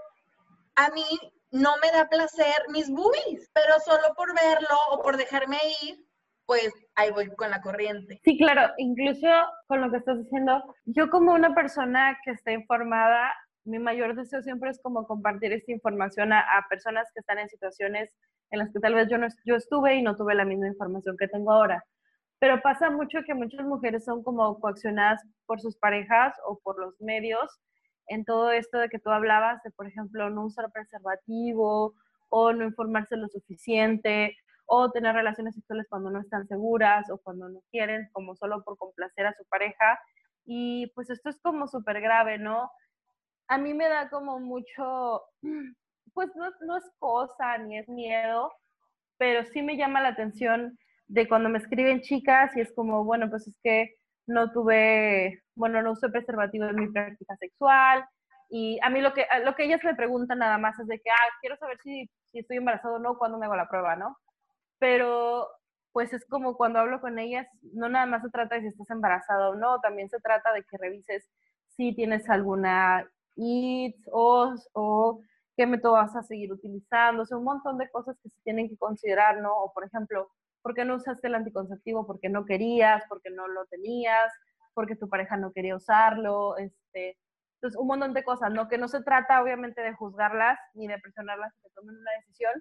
a 0.77 0.89
mí 0.91 1.05
no 1.51 1.77
me 1.83 1.91
da 1.91 2.09
placer 2.09 2.65
mis 2.69 2.89
boobies, 2.89 3.51
pero 3.53 3.75
solo 3.85 4.15
por 4.17 4.35
verlo 4.35 4.79
o 4.91 5.03
por 5.03 5.17
dejarme 5.17 5.59
ir, 5.83 6.05
pues 6.51 6.75
ahí 6.97 7.13
voy 7.13 7.29
con 7.37 7.49
la 7.49 7.63
corriente. 7.63 8.21
Sí, 8.25 8.37
claro, 8.37 8.75
incluso 8.77 9.29
con 9.69 9.81
lo 9.81 9.89
que 9.89 9.99
estás 9.99 10.19
diciendo, 10.19 10.61
yo 10.85 11.09
como 11.09 11.33
una 11.33 11.55
persona 11.55 12.19
que 12.25 12.33
está 12.33 12.51
informada, 12.51 13.33
mi 13.65 13.79
mayor 13.79 14.17
deseo 14.17 14.43
siempre 14.43 14.71
es 14.71 14.81
como 14.83 15.07
compartir 15.07 15.53
esta 15.53 15.71
información 15.71 16.33
a, 16.33 16.45
personas 16.69 17.07
que 17.15 17.21
están 17.21 17.39
en 17.39 17.49
situaciones 17.49 18.11
en 18.51 18.59
las 18.59 18.73
que 18.73 18.81
tal 18.81 18.95
vez 18.95 19.07
yo, 19.09 19.17
no, 19.17 19.29
yo 19.45 19.55
estuve 19.55 19.95
y 19.95 20.03
no 20.03 20.17
tuve 20.17 20.35
la 20.35 20.45
misma 20.45 20.67
información 20.67 21.17
que 21.17 21.29
tengo 21.29 21.53
ahora. 21.53 21.85
Pero 22.41 22.61
pasa 22.63 22.91
mucho 22.91 23.21
que 23.25 23.35
muchas 23.35 23.65
mujeres 23.65 24.05
son 24.05 24.25
como 24.25 24.59
coaccionadas 24.59 25.23
por 25.47 25.61
sus 25.61 25.77
parejas 25.77 26.35
o 26.49 26.59
por 26.65 26.81
los 26.81 27.01
medios 27.01 27.61
en 28.09 28.25
todo 28.25 28.51
esto 28.51 28.79
de 28.79 28.89
que 28.89 28.99
tú 28.99 29.11
hablabas 29.11 29.63
de, 29.63 29.71
por 29.71 29.87
ejemplo, 29.87 30.29
no 30.31 30.47
usar 30.47 30.73
preservativo 30.73 31.95
o 32.29 32.53
no 32.53 32.65
informarse 32.65 33.17
lo 33.17 33.29
suficiente 33.29 34.37
o 34.73 34.89
tener 34.93 35.17
relaciones 35.17 35.57
sexuales 35.57 35.89
cuando 35.91 36.11
no 36.11 36.21
están 36.21 36.47
seguras 36.47 37.11
o 37.11 37.19
cuando 37.19 37.49
no 37.49 37.61
quieren, 37.73 38.09
como 38.13 38.37
solo 38.37 38.63
por 38.63 38.79
complacer 38.79 39.27
a 39.27 39.35
su 39.35 39.45
pareja. 39.47 39.99
Y 40.47 40.93
pues 40.95 41.11
esto 41.11 41.29
es 41.29 41.41
como 41.43 41.67
súper 41.67 42.01
grave, 42.01 42.39
¿no? 42.39 42.71
A 43.49 43.59
mí 43.59 43.75
me 43.75 43.89
da 43.89 44.09
como 44.11 44.39
mucho, 44.39 45.25
pues 46.15 46.31
no, 46.37 46.51
no 46.61 46.77
es 46.77 46.85
cosa 47.01 47.59
ni 47.59 47.79
es 47.79 47.89
miedo, 47.89 48.53
pero 49.19 49.45
sí 49.47 49.61
me 49.61 49.77
llama 49.77 50.03
la 50.03 50.11
atención 50.11 50.79
de 51.09 51.27
cuando 51.27 51.49
me 51.49 51.59
escriben 51.59 52.03
chicas 52.03 52.57
y 52.57 52.61
es 52.61 52.73
como, 52.73 53.05
bueno, 53.05 53.29
pues 53.29 53.49
es 53.49 53.59
que 53.65 53.97
no 54.29 54.53
tuve, 54.53 55.43
bueno, 55.57 55.83
no 55.83 55.93
usé 55.93 56.11
preservativo 56.11 56.67
en 56.67 56.77
mi 56.77 56.93
práctica 56.93 57.37
sexual. 57.39 58.05
Y 58.51 58.79
a 58.83 58.91
mí 58.91 59.01
lo 59.01 59.13
que, 59.15 59.27
lo 59.45 59.57
que 59.57 59.65
ellas 59.65 59.83
me 59.83 59.97
preguntan 59.97 60.39
nada 60.39 60.59
más 60.59 60.79
es 60.79 60.87
de 60.87 61.01
que, 61.01 61.11
ah, 61.11 61.29
quiero 61.41 61.57
saber 61.57 61.79
si, 61.83 62.09
si 62.31 62.39
estoy 62.39 62.59
embarazado 62.59 62.97
o 62.97 62.99
no, 63.01 63.19
cuando 63.19 63.37
me 63.37 63.47
hago 63.47 63.57
la 63.57 63.69
prueba, 63.69 63.97
¿no? 63.97 64.17
Pero 64.81 65.49
pues 65.93 66.13
es 66.13 66.25
como 66.27 66.57
cuando 66.57 66.81
hablo 66.81 67.01
con 67.01 67.19
ellas, 67.21 67.47
no 67.75 67.89
nada 67.89 68.07
más 68.07 68.23
se 68.23 68.31
trata 68.31 68.57
de 68.57 68.63
si 68.63 68.69
estás 68.69 68.91
embarazada 68.91 69.51
o 69.51 69.55
no, 69.55 69.81
también 69.81 70.09
se 70.11 70.21
trata 70.21 70.53
de 70.53 70.65
que 70.65 70.79
revises 70.79 71.29
si 71.77 71.95
tienes 71.95 72.29
alguna 72.31 73.09
ITS 73.37 74.09
o, 74.13 74.55
o 74.73 75.21
qué 75.57 75.67
método 75.67 75.93
vas 75.93 76.17
a 76.17 76.23
seguir 76.23 76.53
utilizando, 76.53 77.23
o 77.23 77.27
sea, 77.27 77.39
un 77.39 77.45
montón 77.45 77.79
de 77.79 77.91
cosas 77.91 78.17
que 78.23 78.31
se 78.31 78.41
tienen 78.43 78.69
que 78.69 78.77
considerar, 78.79 79.41
¿no? 79.41 79.55
O 79.55 79.73
por 79.73 79.85
ejemplo, 79.85 80.31
¿por 80.63 80.75
qué 80.75 80.85
no 80.85 80.97
usaste 80.97 81.29
el 81.29 81.35
anticonceptivo? 81.35 82.07
Porque 82.07 82.29
no 82.29 82.45
querías, 82.47 83.03
porque 83.09 83.31
no 83.31 83.49
lo 83.49 83.67
tenías, 83.67 84.33
porque 84.75 84.97
tu 84.97 85.09
pareja 85.09 85.37
no 85.37 85.53
quería 85.53 85.77
usarlo, 85.77 86.57
este, 86.57 87.19
entonces 87.57 87.79
un 87.79 87.89
montón 87.89 88.15
de 88.15 88.25
cosas, 88.25 88.53
¿no? 88.53 88.69
Que 88.69 88.79
no 88.79 88.89
se 88.89 89.03
trata 89.03 89.43
obviamente 89.43 89.83
de 89.83 89.95
juzgarlas 89.95 90.59
ni 90.75 90.89
de 90.89 90.99
presionarlas 90.99 91.53
que 91.63 91.71
tomen 91.75 91.97
una 91.97 92.13
decisión, 92.21 92.53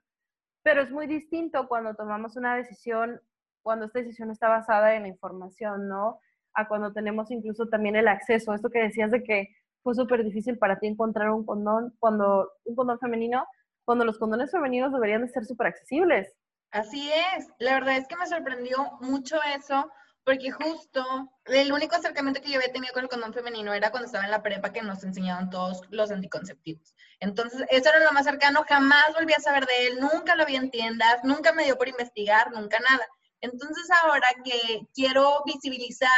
pero 0.63 0.81
es 0.81 0.91
muy 0.91 1.07
distinto 1.07 1.67
cuando 1.67 1.95
tomamos 1.95 2.35
una 2.35 2.55
decisión, 2.55 3.21
cuando 3.61 3.85
esta 3.85 3.99
decisión 3.99 4.31
está 4.31 4.49
basada 4.49 4.95
en 4.95 5.03
la 5.03 5.07
información, 5.09 5.87
¿no? 5.87 6.19
A 6.53 6.67
cuando 6.67 6.93
tenemos 6.93 7.31
incluso 7.31 7.67
también 7.67 7.95
el 7.95 8.07
acceso, 8.07 8.53
esto 8.53 8.69
que 8.69 8.79
decías 8.79 9.11
de 9.11 9.23
que 9.23 9.49
fue 9.83 9.95
súper 9.95 10.23
difícil 10.23 10.57
para 10.57 10.79
ti 10.79 10.87
encontrar 10.87 11.29
un 11.31 11.45
condón, 11.45 11.95
cuando 11.99 12.51
un 12.65 12.75
condón 12.75 12.99
femenino, 12.99 13.45
cuando 13.85 14.05
los 14.05 14.19
condones 14.19 14.51
femeninos 14.51 14.91
deberían 14.91 15.21
de 15.21 15.29
ser 15.29 15.45
súper 15.45 15.67
accesibles. 15.67 16.33
Así 16.71 17.09
es, 17.11 17.47
la 17.59 17.73
verdad 17.73 17.97
es 17.97 18.07
que 18.07 18.17
me 18.17 18.27
sorprendió 18.27 18.77
mucho 19.01 19.37
eso, 19.55 19.89
porque 20.29 20.51
justo 20.51 21.03
el 21.45 21.73
único 21.73 21.95
acercamiento 21.95 22.39
que 22.39 22.51
yo 22.51 22.59
había 22.59 22.71
tenido 22.71 22.93
con 22.93 23.01
el 23.01 23.09
condón 23.09 23.33
femenino 23.33 23.73
era 23.73 23.89
cuando 23.89 24.05
estaba 24.05 24.25
en 24.25 24.29
la 24.29 24.43
prepa 24.43 24.71
que 24.71 24.83
nos 24.83 25.03
enseñaban 25.03 25.49
todos 25.49 25.81
los 25.89 26.11
anticonceptivos. 26.11 26.93
Entonces, 27.19 27.65
eso 27.71 27.89
era 27.89 28.05
lo 28.05 28.11
más 28.11 28.25
cercano, 28.25 28.63
jamás 28.69 29.11
volví 29.15 29.33
a 29.33 29.39
saber 29.41 29.65
de 29.65 29.87
él, 29.87 29.99
nunca 29.99 30.35
lo 30.35 30.45
vi 30.45 30.55
en 30.55 30.69
tiendas, 30.69 31.23
nunca 31.23 31.51
me 31.51 31.63
dio 31.63 31.79
por 31.79 31.87
investigar, 31.87 32.51
nunca 32.51 32.77
nada. 32.79 33.07
Entonces, 33.41 33.87
ahora 34.03 34.27
que 34.43 34.81
quiero 34.93 35.41
visibilizar 35.45 36.09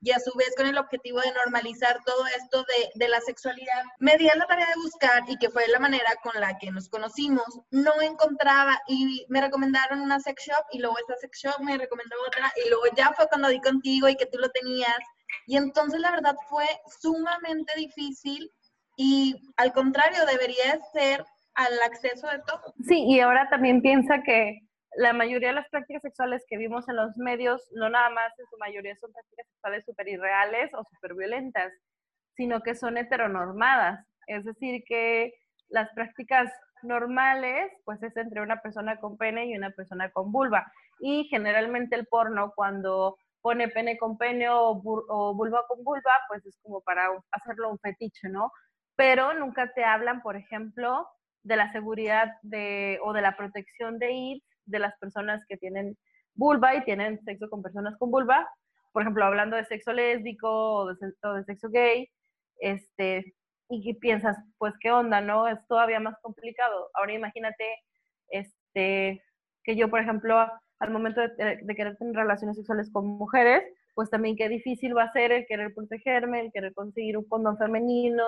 y 0.00 0.10
a 0.10 0.18
su 0.18 0.36
vez 0.36 0.52
con 0.56 0.66
el 0.66 0.76
objetivo 0.76 1.20
de 1.20 1.32
normalizar 1.32 1.98
todo 2.04 2.26
esto 2.26 2.58
de, 2.64 2.90
de, 2.94 3.08
la 3.08 3.20
sexualidad, 3.20 3.84
me 4.00 4.18
di 4.18 4.28
a 4.28 4.36
la 4.36 4.46
tarea 4.46 4.66
de 4.66 4.82
buscar 4.82 5.22
y 5.28 5.36
que 5.38 5.48
fue 5.48 5.66
la 5.68 5.78
manera 5.78 6.10
con 6.22 6.38
la 6.38 6.58
que 6.58 6.70
nos 6.70 6.90
conocimos, 6.90 7.46
no 7.70 7.92
encontraba 8.02 8.78
y 8.86 9.24
me 9.30 9.40
recomendaron 9.40 10.02
una 10.02 10.20
sex 10.20 10.44
shop 10.46 10.64
y 10.72 10.80
luego 10.80 10.98
esta 10.98 11.16
sex 11.16 11.40
shop 11.42 11.60
me 11.60 11.78
recomendó 11.78 12.16
otra 12.26 12.52
y 12.62 12.68
luego 12.68 12.84
ya 12.94 13.14
fue 13.16 13.28
cuando 13.28 13.48
di 13.48 13.60
contigo 13.62 14.06
y 14.08 14.16
que 14.16 14.26
tú 14.26 14.38
lo 14.38 14.50
tenías 14.50 14.98
y 15.46 15.56
entonces 15.56 16.00
la 16.00 16.10
verdad 16.10 16.36
fue 16.48 16.66
sumamente 17.00 17.72
difícil 17.76 18.50
y 18.96 19.34
al 19.56 19.72
contrario 19.72 20.24
debería 20.26 20.78
ser 20.92 21.24
al 21.54 21.72
acceso 21.82 22.26
de 22.28 22.40
todo. 22.46 22.74
Sí, 22.86 23.04
y 23.06 23.20
ahora 23.20 23.48
también 23.48 23.80
piensa 23.80 24.22
que 24.22 24.60
la 24.96 25.12
mayoría 25.12 25.48
de 25.48 25.54
las 25.54 25.68
prácticas 25.68 26.02
sexuales 26.02 26.44
que 26.48 26.56
vimos 26.56 26.88
en 26.88 26.96
los 26.96 27.16
medios, 27.16 27.62
no 27.72 27.88
nada 27.88 28.10
más 28.10 28.32
en 28.38 28.46
su 28.46 28.56
mayoría 28.58 28.96
son 28.96 29.12
prácticas 29.12 29.46
sexuales 29.48 29.84
súper 29.84 30.08
irreales 30.08 30.72
o 30.74 30.84
súper 30.84 31.14
violentas, 31.14 31.72
sino 32.36 32.60
que 32.60 32.74
son 32.74 32.96
heteronormadas. 32.96 34.06
Es 34.26 34.44
decir, 34.44 34.82
que 34.86 35.34
las 35.68 35.90
prácticas 35.94 36.52
normales, 36.82 37.72
pues 37.84 38.02
es 38.02 38.16
entre 38.16 38.42
una 38.42 38.60
persona 38.60 38.98
con 39.00 39.16
pene 39.16 39.46
y 39.46 39.56
una 39.56 39.70
persona 39.70 40.10
con 40.10 40.30
vulva. 40.32 40.70
Y 41.00 41.24
generalmente 41.24 41.96
el 41.96 42.06
porno, 42.06 42.52
cuando 42.54 43.16
pone 43.40 43.68
pene 43.68 43.98
con 43.98 44.16
pene 44.16 44.48
o, 44.48 44.74
vulva 45.34 45.66
con 45.66 45.82
vulva, 45.84 46.12
pues 46.28 46.44
es 46.46 46.58
como 46.62 46.80
para 46.82 47.08
hacerlo 47.32 47.70
un 47.70 47.78
fetiche, 47.78 48.28
¿no? 48.28 48.50
Pero 48.96 49.34
nunca 49.34 49.72
te 49.74 49.84
hablan, 49.84 50.22
por 50.22 50.36
ejemplo, 50.36 51.08
de 51.42 51.56
la 51.56 51.72
seguridad 51.72 52.32
de, 52.42 52.98
o 53.02 53.12
de 53.12 53.22
la 53.22 53.36
protección 53.36 53.98
de 53.98 54.12
ir 54.12 54.42
de 54.66 54.78
las 54.78 54.96
personas 54.98 55.44
que 55.48 55.56
tienen 55.56 55.96
vulva 56.34 56.74
y 56.74 56.84
tienen 56.84 57.22
sexo 57.24 57.48
con 57.48 57.62
personas 57.62 57.96
con 57.98 58.10
vulva, 58.10 58.48
por 58.92 59.02
ejemplo, 59.02 59.24
hablando 59.24 59.56
de 59.56 59.64
sexo 59.64 59.92
lésbico 59.92 60.48
o 60.48 60.94
de, 60.94 61.44
sexo 61.44 61.68
gay, 61.68 62.08
este, 62.60 63.34
y 63.68 63.82
que 63.82 63.98
piensas, 63.98 64.36
pues, 64.58 64.72
¿qué 64.80 64.92
onda, 64.92 65.20
no? 65.20 65.48
Es 65.48 65.58
todavía 65.66 65.98
más 65.98 66.16
complicado. 66.22 66.90
Ahora 66.94 67.12
imagínate, 67.12 67.64
este, 68.28 69.20
que 69.64 69.76
yo, 69.76 69.90
por 69.90 70.00
ejemplo, 70.00 70.46
al 70.78 70.90
momento 70.90 71.20
de, 71.20 71.58
de, 71.60 71.74
querer 71.74 71.96
tener 71.96 72.14
relaciones 72.14 72.56
sexuales 72.56 72.90
con 72.92 73.06
mujeres, 73.06 73.64
pues 73.94 74.10
también 74.10 74.36
qué 74.36 74.48
difícil 74.48 74.96
va 74.96 75.04
a 75.04 75.12
ser 75.12 75.32
el 75.32 75.46
querer 75.46 75.74
protegerme, 75.74 76.40
el 76.40 76.52
querer 76.52 76.72
conseguir 76.72 77.18
un 77.18 77.28
condón 77.28 77.58
femenino, 77.58 78.24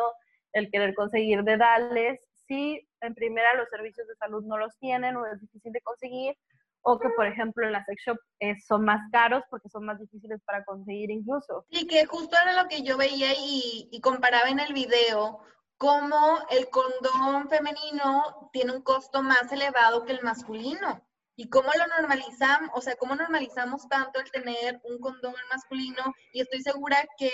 el 0.52 0.70
querer 0.70 0.94
conseguir 0.94 1.44
dedales, 1.44 2.20
si 2.46 2.88
en 3.06 3.14
primera 3.14 3.54
los 3.54 3.68
servicios 3.68 4.06
de 4.06 4.16
salud 4.16 4.44
no 4.44 4.58
los 4.58 4.76
tienen 4.78 5.16
o 5.16 5.26
es 5.26 5.40
difícil 5.40 5.72
de 5.72 5.80
conseguir, 5.80 6.36
o 6.82 6.98
que 6.98 7.08
por 7.10 7.26
ejemplo 7.26 7.66
en 7.66 7.72
la 7.72 7.84
sex 7.84 8.02
shop 8.06 8.18
eh, 8.40 8.54
son 8.60 8.84
más 8.84 9.00
caros 9.10 9.42
porque 9.50 9.68
son 9.68 9.84
más 9.84 9.98
difíciles 9.98 10.40
para 10.44 10.64
conseguir 10.64 11.10
incluso. 11.10 11.66
Y 11.68 11.86
que 11.86 12.06
justo 12.06 12.36
era 12.40 12.62
lo 12.62 12.68
que 12.68 12.82
yo 12.82 12.96
veía 12.96 13.32
y, 13.32 13.88
y 13.90 14.00
comparaba 14.00 14.48
en 14.48 14.60
el 14.60 14.72
video, 14.72 15.40
cómo 15.78 16.38
el 16.50 16.68
condón 16.70 17.48
femenino 17.48 18.50
tiene 18.52 18.72
un 18.72 18.82
costo 18.82 19.22
más 19.22 19.50
elevado 19.52 20.04
que 20.04 20.12
el 20.12 20.22
masculino. 20.22 21.02
Y 21.38 21.50
cómo 21.50 21.68
lo 21.76 21.86
normalizamos, 21.98 22.70
o 22.72 22.80
sea, 22.80 22.96
cómo 22.96 23.14
normalizamos 23.14 23.86
tanto 23.88 24.20
el 24.20 24.30
tener 24.30 24.80
un 24.84 24.98
condón 24.98 25.34
masculino. 25.50 26.14
Y 26.32 26.40
estoy 26.40 26.62
segura 26.62 26.96
que 27.18 27.30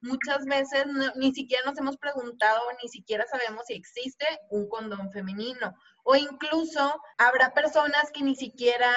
muchas 0.00 0.44
veces 0.44 0.86
ni 1.16 1.32
siquiera 1.32 1.64
nos 1.64 1.78
hemos 1.78 1.96
preguntado, 1.96 2.60
ni 2.82 2.88
siquiera 2.88 3.24
sabemos 3.26 3.64
si 3.66 3.74
existe 3.74 4.26
un 4.50 4.68
condón 4.68 5.10
femenino. 5.12 5.74
O 6.04 6.16
incluso 6.16 7.00
habrá 7.18 7.52
personas 7.52 8.10
que 8.12 8.22
ni 8.22 8.36
siquiera 8.36 8.92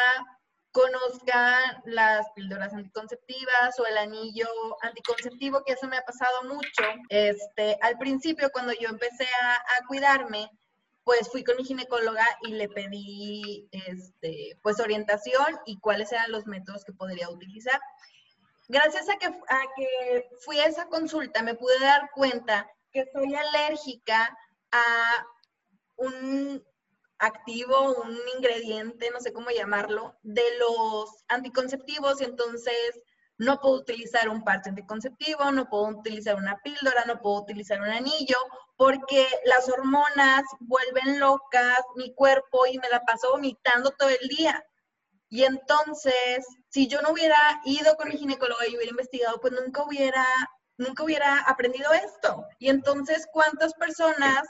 conozcan 0.72 1.82
las 1.86 2.26
píldoras 2.34 2.74
anticonceptivas 2.74 3.78
o 3.80 3.86
el 3.86 3.98
anillo 3.98 4.48
anticonceptivo, 4.82 5.64
que 5.66 5.74
eso 5.74 5.88
me 5.88 5.98
ha 5.98 6.04
pasado 6.04 6.44
mucho. 6.44 6.84
Este, 7.10 7.78
al 7.82 7.98
principio, 7.98 8.50
cuando 8.52 8.72
yo 8.74 8.90
empecé 8.90 9.28
a, 9.42 9.56
a 9.56 9.88
cuidarme, 9.88 10.50
pues 11.04 11.30
fui 11.30 11.44
con 11.44 11.58
mi 11.58 11.64
ginecóloga 11.64 12.26
y 12.44 12.54
le 12.54 12.70
pedí 12.70 13.68
este, 13.72 14.58
pues 14.62 14.80
orientación 14.80 15.60
y 15.66 15.80
cuáles 15.80 16.12
eran 16.12 16.32
los 16.32 16.46
métodos 16.46 16.86
que 16.86 16.94
podría 16.94 17.30
utilizar 17.30 17.80
gracias 18.72 19.10
a 19.10 19.18
que, 19.18 19.28
a 19.28 19.62
que 19.76 20.30
fui 20.40 20.60
a 20.60 20.66
esa 20.66 20.88
consulta, 20.88 21.44
me 21.44 21.56
pude 21.56 21.78
dar 21.80 22.10
cuenta 22.16 22.68
que 22.92 23.06
soy 23.14 23.36
alérgica 23.36 24.38
a 24.72 25.26
un 25.98 26.64
activo, 27.20 28.02
un 28.02 28.18
ingrediente, 28.36 29.12
no 29.12 29.20
sé 29.20 29.34
cómo 29.34 29.50
llamarlo, 29.52 30.16
de 30.24 30.44
los 30.58 31.10
anticonceptivos 31.28 32.22
y 32.22 32.24
entonces 32.24 33.02
no 33.38 33.60
puedo 33.60 33.76
utilizar 33.76 34.30
un 34.30 34.44
parche 34.44 34.70
anticonceptivo, 34.70 35.52
no 35.52 35.68
puedo 35.70 35.88
utilizar 35.88 36.36
una 36.36 36.62
píldora, 36.62 37.04
no 37.06 37.20
puedo 37.22 37.42
utilizar 37.42 37.82
un 37.82 37.90
anillo, 37.90 38.38
porque 38.78 39.28
las 39.46 39.68
hormonas 39.68 40.44
vuelven 40.62 41.20
locas 41.20 41.80
mi 41.96 42.14
cuerpo 42.14 42.66
y 42.68 42.78
me 42.80 42.90
la 42.90 43.02
paso 43.02 43.32
vomitando 43.32 43.92
todo 43.92 44.10
el 44.10 44.28
día. 44.30 44.64
Y 45.32 45.46
entonces, 45.46 46.46
si 46.68 46.88
yo 46.88 47.02
no 47.02 47.12
hubiera 47.12 47.38
ido 47.64 47.96
con 47.96 48.10
mi 48.10 48.18
ginecólogo 48.18 48.60
y 48.66 48.76
hubiera 48.76 48.92
investigado, 48.92 49.40
pues 49.40 49.54
nunca 49.54 49.82
hubiera, 49.82 50.26
nunca 50.78 51.06
hubiera 51.06 51.40
aprendido 51.44 51.90
esto. 51.94 52.44
Y 52.60 52.68
entonces, 52.68 53.26
¿cuántas 53.32 53.74
personas, 53.76 54.46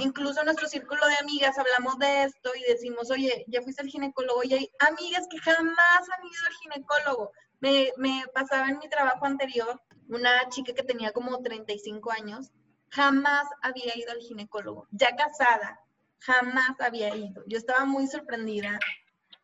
incluso 0.00 0.40
en 0.40 0.46
nuestro 0.46 0.66
círculo 0.66 1.06
de 1.06 1.16
amigas, 1.16 1.58
hablamos 1.58 1.98
de 1.98 2.22
esto 2.22 2.52
y 2.56 2.72
decimos, 2.72 3.10
oye, 3.10 3.44
ya 3.48 3.60
fuiste 3.60 3.82
al 3.82 3.88
ginecólogo? 3.88 4.42
Y 4.44 4.54
hay 4.54 4.70
amigas 4.78 5.26
que 5.30 5.38
jamás 5.40 6.08
han 6.16 6.24
ido 6.24 6.46
al 6.48 6.54
ginecólogo. 6.62 7.32
Me, 7.60 7.92
me 7.98 8.24
pasaba 8.32 8.70
en 8.70 8.78
mi 8.78 8.88
trabajo 8.88 9.26
anterior, 9.26 9.78
una 10.08 10.48
chica 10.48 10.72
que 10.72 10.84
tenía 10.84 11.12
como 11.12 11.42
35 11.42 12.12
años, 12.12 12.50
jamás 12.88 13.46
había 13.60 13.94
ido 13.94 14.10
al 14.10 14.20
ginecólogo, 14.20 14.88
ya 14.90 15.14
casada, 15.16 15.80
jamás 16.20 16.80
había 16.80 17.14
ido. 17.14 17.42
Yo 17.46 17.58
estaba 17.58 17.84
muy 17.84 18.06
sorprendida 18.06 18.78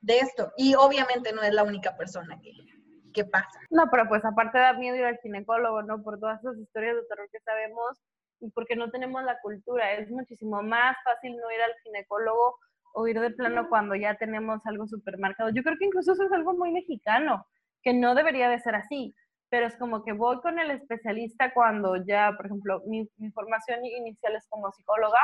de 0.00 0.18
esto. 0.18 0.52
Y 0.56 0.74
obviamente 0.74 1.32
no 1.32 1.42
es 1.42 1.52
la 1.52 1.64
única 1.64 1.96
persona 1.96 2.38
que, 2.40 2.52
que 3.12 3.24
pasa. 3.24 3.58
No, 3.70 3.84
pero 3.90 4.08
pues 4.08 4.24
aparte 4.24 4.58
da 4.58 4.72
miedo 4.72 4.96
ir 4.96 5.04
al 5.04 5.18
ginecólogo, 5.18 5.82
¿no? 5.82 6.02
Por 6.02 6.18
todas 6.18 6.40
esas 6.40 6.58
historias 6.58 6.96
de 6.96 7.02
terror 7.08 7.28
que 7.30 7.40
sabemos 7.40 8.00
y 8.40 8.50
porque 8.50 8.76
no 8.76 8.90
tenemos 8.90 9.22
la 9.24 9.38
cultura. 9.40 9.92
Es 9.92 10.10
muchísimo 10.10 10.62
más 10.62 10.96
fácil 11.04 11.36
no 11.36 11.50
ir 11.50 11.60
al 11.60 11.74
ginecólogo 11.82 12.56
o 12.94 13.06
ir 13.06 13.20
de 13.20 13.30
plano 13.30 13.68
cuando 13.68 13.94
ya 13.94 14.14
tenemos 14.16 14.60
algo 14.64 14.86
supermercado. 14.86 15.50
Yo 15.50 15.62
creo 15.62 15.76
que 15.78 15.86
incluso 15.86 16.12
eso 16.12 16.24
es 16.24 16.32
algo 16.32 16.54
muy 16.54 16.72
mexicano, 16.72 17.46
que 17.82 17.94
no 17.94 18.14
debería 18.14 18.48
de 18.48 18.58
ser 18.58 18.74
así, 18.74 19.14
pero 19.48 19.66
es 19.66 19.76
como 19.76 20.02
que 20.02 20.12
voy 20.12 20.40
con 20.40 20.58
el 20.58 20.70
especialista 20.72 21.52
cuando 21.52 21.96
ya, 22.04 22.32
por 22.36 22.46
ejemplo, 22.46 22.82
mi, 22.86 23.08
mi 23.18 23.30
formación 23.30 23.84
inicial 23.84 24.34
es 24.34 24.46
como 24.48 24.72
psicóloga 24.72 25.20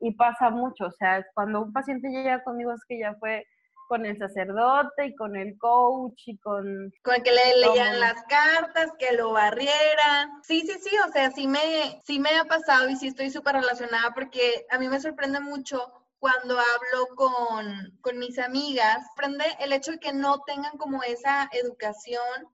y 0.00 0.14
pasa 0.14 0.50
mucho, 0.50 0.86
o 0.86 0.90
sea, 0.92 1.24
cuando 1.34 1.62
un 1.62 1.72
paciente 1.72 2.08
llega 2.08 2.42
conmigo 2.42 2.72
es 2.72 2.84
que 2.86 2.98
ya 2.98 3.14
fue 3.14 3.44
con 3.88 4.04
el 4.04 4.18
sacerdote 4.18 5.06
y 5.06 5.16
con 5.16 5.34
el 5.34 5.58
coach 5.58 6.22
y 6.26 6.38
con... 6.38 6.92
Con 7.02 7.14
el 7.14 7.22
que 7.22 7.32
le 7.32 7.56
leían 7.56 7.98
las 7.98 8.22
cartas, 8.24 8.92
que 8.98 9.12
lo 9.14 9.32
barrieran. 9.32 10.42
Sí, 10.44 10.60
sí, 10.60 10.74
sí, 10.80 10.94
o 11.08 11.10
sea, 11.10 11.30
sí 11.30 11.48
me, 11.48 12.00
sí 12.04 12.20
me 12.20 12.36
ha 12.36 12.44
pasado 12.44 12.88
y 12.88 12.96
sí 12.96 13.08
estoy 13.08 13.30
súper 13.30 13.56
relacionada 13.56 14.12
porque 14.14 14.66
a 14.70 14.78
mí 14.78 14.88
me 14.88 15.00
sorprende 15.00 15.40
mucho 15.40 15.90
cuando 16.18 16.58
hablo 16.58 17.06
con, 17.16 17.98
con 18.02 18.18
mis 18.18 18.38
amigas, 18.38 19.06
sorprende 19.06 19.44
el 19.60 19.72
hecho 19.72 19.92
de 19.92 19.98
que 19.98 20.12
no 20.12 20.42
tengan 20.46 20.76
como 20.76 21.02
esa 21.02 21.48
educación 21.52 22.46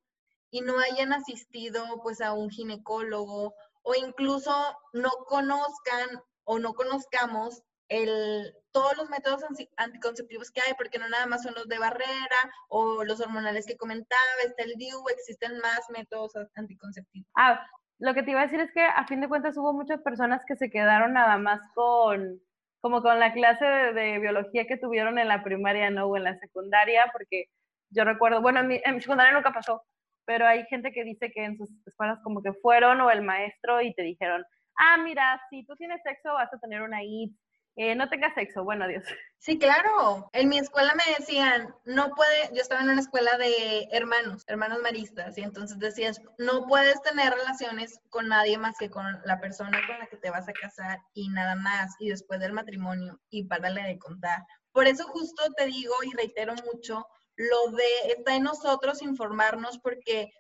y 0.51 0.61
no 0.61 0.79
hayan 0.79 1.13
asistido 1.13 1.85
pues 2.03 2.21
a 2.21 2.33
un 2.33 2.49
ginecólogo 2.49 3.55
o 3.83 3.95
incluso 3.97 4.55
no 4.93 5.11
conozcan 5.27 6.23
o 6.45 6.61
no 6.61 6.75
conozcamos 6.75 7.63
el, 7.89 8.55
todos 8.75 8.97
los 8.97 9.09
métodos 9.09 9.45
anticonceptivos 9.77 10.51
que 10.51 10.61
hay, 10.61 10.75
porque 10.75 10.99
no 10.99 11.09
nada 11.09 11.27
más 11.27 11.45
son 11.45 11.55
los 11.55 11.69
de 11.69 11.79
barrera 11.79 12.41
o 12.69 13.05
los 13.05 13.21
hormonales 13.21 13.67
que 13.67 13.77
comentaba, 13.77 14.21
está 14.45 14.65
el 14.65 14.75
DIU, 14.75 15.01
existen 15.11 15.59
más 15.59 15.89
métodos 15.91 16.33
anticonceptivos. 16.57 17.29
Ah, 17.37 17.65
lo 18.01 18.13
que 18.15 18.25
te 18.25 18.33
iba 18.33 18.41
a 18.41 18.47
decir 18.47 18.59
es 18.59 18.73
que 18.73 18.83
a 18.83 19.07
fin 19.07 19.21
de 19.21 19.29
cuentas 19.29 19.57
hubo 19.57 19.73
muchas 19.73 20.03
personas 20.03 20.45
que 20.45 20.57
se 20.57 20.71
quedaron 20.71 21.13
nada 21.13 21.39
más 21.39 21.61
con, 21.73 22.41
como 22.81 23.01
con 23.01 23.21
la 23.21 23.33
clase 23.33 23.65
de, 23.65 24.19
biología 24.19 24.67
que 24.67 24.77
tuvieron 24.77 25.21
en 25.21 25.29
la 25.29 25.45
primaria, 25.45 25.89
¿no? 25.91 26.07
O 26.07 26.17
en 26.17 26.25
la 26.25 26.37
secundaria, 26.41 27.09
porque 27.13 27.45
yo 27.91 28.03
recuerdo, 28.03 28.43
bueno, 28.43 28.59
en 28.59 28.67
mi, 28.67 28.81
en 28.85 28.97
mi 28.97 29.01
secundaria 29.01 29.33
nunca 29.33 29.53
pasó, 29.53 29.85
pero 30.25 30.49
hay 30.49 30.65
gente 30.67 30.91
que 30.91 31.05
dice 31.05 31.31
que 31.31 31.45
en 31.45 31.57
sus 31.57 31.71
escuelas 31.87 32.19
como 32.25 32.43
que 32.43 32.53
fueron 32.55 33.01
o 33.03 33.11
el 33.13 33.23
maestro 33.23 33.81
y 33.81 33.95
te 33.95 34.03
dijeron, 34.03 34.45
ah, 34.77 34.97
mira, 34.97 35.41
si 35.49 35.65
tú 35.65 35.77
tienes 35.77 36.03
sexo 36.03 36.35
vas 36.35 36.53
a 36.53 36.59
tener 36.59 36.83
una 36.83 37.05
IT, 37.05 37.37
eh, 37.77 37.95
no 37.95 38.09
tengas 38.09 38.35
sexo, 38.35 38.65
bueno, 38.65 38.85
adiós. 38.85 39.05
Sí, 39.45 39.59
claro. 39.59 40.31
En 40.33 40.49
mi 40.49 40.57
escuela 40.57 40.95
me 40.95 41.15
decían, 41.19 41.75
no 41.85 42.15
puede, 42.15 42.49
yo 42.55 42.63
estaba 42.63 42.81
en 42.81 42.89
una 42.89 43.03
escuela 43.03 43.37
de 43.37 43.89
hermanos, 43.93 44.43
hermanos 44.47 44.79
maristas, 44.83 45.37
y 45.37 45.43
entonces 45.43 45.79
decías, 45.79 46.23
no 46.39 46.67
puedes 46.67 47.03
tener 47.03 47.31
relaciones 47.31 48.01
con 48.09 48.29
nadie 48.29 48.57
más 48.57 48.79
que 48.79 48.89
con 48.89 49.05
la 49.27 49.39
persona 49.41 49.79
con 49.87 49.99
la 49.99 50.07
que 50.07 50.17
te 50.17 50.31
vas 50.31 50.49
a 50.49 50.55
casar 50.55 50.99
y 51.13 51.29
nada 51.29 51.57
más, 51.57 51.95
y 51.99 52.09
después 52.09 52.41
del 52.41 52.55
matrimonio, 52.55 53.21
y 53.29 53.45
párale 53.45 53.83
de 53.83 53.99
contar. 53.99 54.47
Por 54.73 54.87
eso 54.87 55.05
justo 55.09 55.43
te 55.55 55.67
digo 55.67 55.93
y 56.05 56.17
reitero 56.17 56.55
mucho 56.73 57.07
lo 57.37 57.77
de 57.77 58.13
está 58.17 58.37
en 58.37 58.45
nosotros 58.45 59.03
informarnos 59.03 59.79
porque 59.79 60.33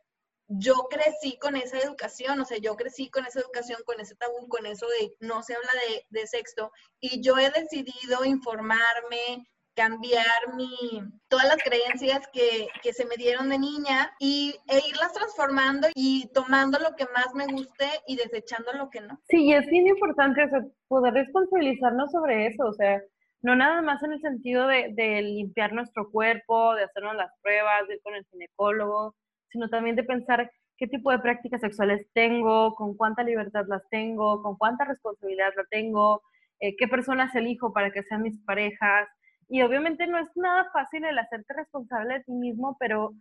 yo 0.58 0.88
crecí 0.90 1.38
con 1.38 1.56
esa 1.56 1.78
educación, 1.78 2.40
o 2.40 2.44
sea, 2.44 2.58
yo 2.58 2.76
crecí 2.76 3.10
con 3.10 3.26
esa 3.26 3.40
educación, 3.40 3.80
con 3.84 4.00
ese 4.00 4.14
tabú, 4.16 4.48
con 4.48 4.66
eso 4.66 4.86
de 5.00 5.14
no 5.20 5.42
se 5.42 5.54
habla 5.54 5.70
de, 6.10 6.26
sexo, 6.26 6.70
y 7.00 7.20
yo 7.22 7.38
he 7.38 7.50
decidido 7.50 8.24
informarme, 8.24 9.46
cambiar 9.74 10.54
mi, 10.54 11.02
todas 11.28 11.46
las 11.46 11.56
creencias 11.56 12.28
que, 12.32 12.68
que, 12.82 12.92
se 12.92 13.06
me 13.06 13.16
dieron 13.16 13.48
de 13.48 13.58
niña 13.58 14.14
y, 14.20 14.54
e 14.68 14.78
irlas 14.88 15.12
transformando 15.12 15.88
y 15.94 16.30
tomando 16.32 16.78
lo 16.78 16.94
que 16.94 17.06
más 17.06 17.34
me 17.34 17.46
guste 17.46 17.86
y 18.06 18.16
desechando 18.16 18.72
lo 18.72 18.88
que 18.88 19.00
no. 19.00 19.18
Sí, 19.28 19.46
y 19.46 19.54
es 19.54 19.66
bien 19.66 19.88
importante 19.88 20.48
poder 20.86 21.14
responsabilizarnos 21.14 22.12
sobre 22.12 22.46
eso, 22.46 22.66
o 22.66 22.72
sea, 22.72 23.02
no 23.42 23.56
nada 23.56 23.82
más 23.82 24.02
en 24.04 24.12
el 24.12 24.20
sentido 24.20 24.68
de, 24.68 24.90
de 24.92 25.20
limpiar 25.22 25.72
nuestro 25.72 26.10
cuerpo, 26.10 26.74
de 26.74 26.84
hacernos 26.84 27.16
las 27.16 27.32
pruebas, 27.42 27.86
de 27.88 27.94
ir 27.94 28.00
con 28.02 28.14
el 28.14 28.24
ginecólogo, 28.30 29.14
sino 29.54 29.68
también 29.68 29.94
de 29.94 30.02
pensar 30.02 30.50
qué 30.76 30.88
tipo 30.88 31.12
de 31.12 31.20
prácticas 31.20 31.60
sexuales 31.60 32.08
tengo, 32.12 32.74
con 32.74 32.96
cuánta 32.96 33.22
libertad 33.22 33.66
las 33.68 33.88
tengo, 33.88 34.42
con 34.42 34.56
cuánta 34.56 34.84
responsabilidad 34.84 35.52
la 35.56 35.64
tengo, 35.70 36.22
eh, 36.58 36.74
qué 36.76 36.88
personas 36.88 37.32
elijo 37.36 37.72
para 37.72 37.92
que 37.92 38.02
sean 38.02 38.22
mis 38.22 38.36
parejas. 38.40 39.08
Y 39.48 39.62
obviamente 39.62 40.08
no 40.08 40.18
es 40.18 40.28
nada 40.34 40.68
fácil 40.72 41.04
el 41.04 41.16
hacerte 41.16 41.54
responsable 41.54 42.14
de 42.14 42.24
ti 42.24 42.32
mismo, 42.32 42.76
pero 42.80 43.14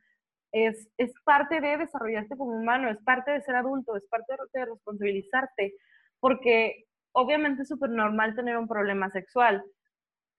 es, 0.52 0.90
es 0.98 1.14
parte 1.24 1.62
de 1.62 1.78
desarrollarte 1.78 2.36
como 2.36 2.58
humano, 2.58 2.90
es 2.90 2.98
parte 3.04 3.30
de 3.30 3.42
ser 3.44 3.56
adulto, 3.56 3.96
es 3.96 4.08
parte 4.08 4.34
de 4.54 4.66
responsabilizarte, 4.66 5.76
porque 6.20 6.86
obviamente 7.12 7.62
es 7.62 7.68
súper 7.68 7.92
normal 7.92 8.34
tener 8.36 8.58
un 8.58 8.68
problema 8.68 9.12
sexual, 9.12 9.64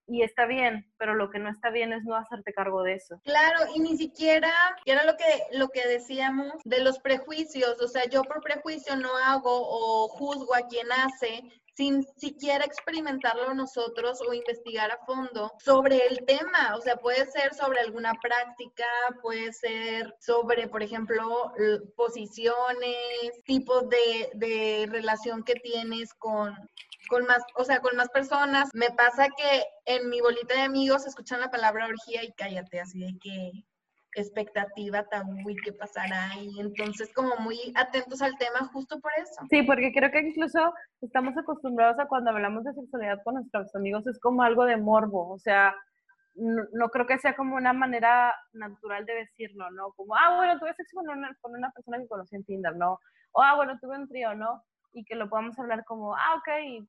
y 0.06 0.22
está 0.22 0.46
bien, 0.46 0.86
pero 0.98 1.14
lo 1.14 1.30
que 1.30 1.38
no 1.38 1.50
está 1.50 1.70
bien 1.70 1.92
es 1.92 2.04
no 2.04 2.16
hacerte 2.16 2.52
cargo 2.52 2.82
de 2.82 2.94
eso. 2.94 3.20
Claro, 3.24 3.60
y 3.74 3.80
ni 3.80 3.96
siquiera, 3.96 4.52
era 4.84 5.04
lo 5.04 5.16
que, 5.16 5.24
lo 5.52 5.68
que 5.68 5.86
decíamos 5.86 6.52
de 6.64 6.80
los 6.80 6.98
prejuicios, 6.98 7.80
o 7.80 7.88
sea, 7.88 8.04
yo 8.06 8.22
por 8.22 8.42
prejuicio 8.42 8.96
no 8.96 9.16
hago 9.16 9.50
o 9.52 10.08
juzgo 10.08 10.54
a 10.54 10.66
quien 10.68 10.90
hace 10.92 11.42
sin 11.76 12.04
siquiera 12.16 12.64
experimentarlo 12.64 13.52
nosotros 13.54 14.20
o 14.26 14.32
investigar 14.32 14.90
a 14.92 15.04
fondo 15.04 15.52
sobre 15.58 16.06
el 16.06 16.24
tema. 16.24 16.76
O 16.76 16.80
sea, 16.80 16.96
puede 16.96 17.26
ser 17.26 17.54
sobre 17.54 17.80
alguna 17.80 18.12
práctica, 18.22 18.86
puede 19.20 19.52
ser 19.52 20.14
sobre, 20.20 20.68
por 20.68 20.82
ejemplo, 20.82 21.52
posiciones, 21.96 23.42
tipos 23.44 23.88
de, 23.88 24.30
de 24.34 24.86
relación 24.88 25.42
que 25.42 25.54
tienes 25.54 26.14
con, 26.14 26.54
con 27.08 27.24
más, 27.26 27.42
o 27.56 27.64
sea, 27.64 27.80
con 27.80 27.96
más 27.96 28.08
personas. 28.10 28.70
Me 28.74 28.90
pasa 28.90 29.28
que 29.28 29.64
en 29.86 30.08
mi 30.08 30.20
bolita 30.20 30.54
de 30.54 30.62
amigos 30.62 31.06
escuchan 31.06 31.40
la 31.40 31.50
palabra 31.50 31.86
orgía 31.86 32.24
y 32.24 32.32
cállate, 32.32 32.80
así 32.80 33.00
de 33.00 33.18
que 33.20 33.64
expectativa 34.16 35.04
tabú 35.04 35.50
y 35.50 35.56
qué 35.56 35.72
pasará 35.72 36.30
y 36.40 36.60
entonces 36.60 37.12
como 37.14 37.36
muy 37.38 37.58
atentos 37.74 38.22
al 38.22 38.36
tema 38.38 38.68
justo 38.72 39.00
por 39.00 39.10
eso. 39.16 39.44
Sí, 39.50 39.62
porque 39.62 39.92
creo 39.92 40.10
que 40.10 40.20
incluso 40.20 40.72
estamos 41.00 41.36
acostumbrados 41.36 41.98
a 41.98 42.06
cuando 42.06 42.30
hablamos 42.30 42.64
de 42.64 42.74
sexualidad 42.74 43.22
con 43.24 43.34
nuestros 43.34 43.74
amigos 43.74 44.06
es 44.06 44.18
como 44.20 44.42
algo 44.42 44.64
de 44.64 44.76
morbo, 44.76 45.30
o 45.30 45.38
sea, 45.38 45.74
no, 46.36 46.88
creo 46.88 47.06
que 47.06 47.18
sea 47.18 47.36
como 47.36 47.56
una 47.56 47.72
manera 47.72 48.34
natural 48.52 49.06
de 49.06 49.14
decirlo, 49.14 49.70
¿no? 49.70 49.92
Como, 49.92 50.16
ah, 50.16 50.36
bueno, 50.36 50.58
tuve 50.58 50.74
sexo 50.74 50.96
con 50.96 51.08
una, 51.08 51.32
con 51.40 51.54
una 51.54 51.70
persona 51.70 51.98
que 51.98 52.08
conocí 52.08 52.34
en 52.34 52.44
Tinder, 52.44 52.74
¿no? 52.74 52.98
O, 53.32 53.42
ah, 53.42 53.54
bueno, 53.54 53.78
tuve 53.80 53.96
un 53.96 54.08
trío, 54.08 54.34
¿no? 54.34 54.64
Y 54.94 55.04
que 55.04 55.16
lo 55.16 55.28
podamos 55.28 55.58
hablar 55.58 55.84
como, 55.84 56.14
ah, 56.14 56.36
ok, 56.36 56.86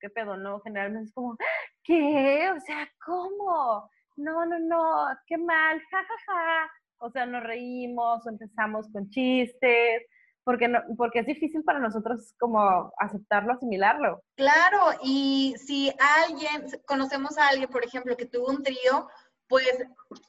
¿qué 0.00 0.08
pedo? 0.10 0.36
No, 0.36 0.60
generalmente 0.60 1.08
es 1.08 1.12
como, 1.12 1.36
¿qué? 1.84 2.50
O 2.56 2.60
sea, 2.60 2.88
¿cómo? 3.04 3.90
No, 4.16 4.46
no, 4.46 4.58
no, 4.58 5.06
qué 5.26 5.36
mal, 5.36 5.80
jajaja. 5.90 6.16
Ja, 6.26 6.34
ja. 6.34 6.70
O 7.02 7.10
sea, 7.10 7.26
nos 7.26 7.42
reímos, 7.42 8.26
empezamos 8.26 8.86
con 8.92 9.08
chistes, 9.08 10.02
porque, 10.44 10.68
no, 10.68 10.80
porque 10.96 11.20
es 11.20 11.26
difícil 11.26 11.62
para 11.64 11.78
nosotros 11.78 12.34
como 12.38 12.92
aceptarlo, 12.98 13.52
asimilarlo. 13.52 14.22
Claro, 14.36 14.98
y 15.02 15.54
si 15.58 15.92
alguien, 15.98 16.66
conocemos 16.86 17.38
a 17.38 17.48
alguien, 17.48 17.70
por 17.70 17.84
ejemplo, 17.84 18.16
que 18.16 18.26
tuvo 18.26 18.48
un 18.50 18.62
trío, 18.62 19.08
pues 19.50 19.66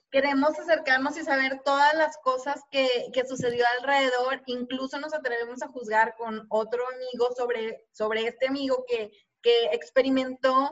queremos 0.09 0.59
acercarnos 0.59 1.15
y 1.15 1.21
saber 1.21 1.61
todas 1.63 1.93
las 1.93 2.17
cosas 2.17 2.59
que, 2.71 2.87
que, 3.13 3.23
sucedió 3.23 3.63
alrededor, 3.77 4.41
incluso 4.47 4.99
nos 4.99 5.13
atrevemos 5.13 5.61
a 5.61 5.67
juzgar 5.67 6.15
con 6.17 6.47
otro 6.49 6.81
amigo 6.95 7.31
sobre, 7.37 7.85
sobre 7.91 8.23
este 8.27 8.47
amigo 8.47 8.83
que, 8.87 9.11
que 9.43 9.65
experimentó 9.73 10.71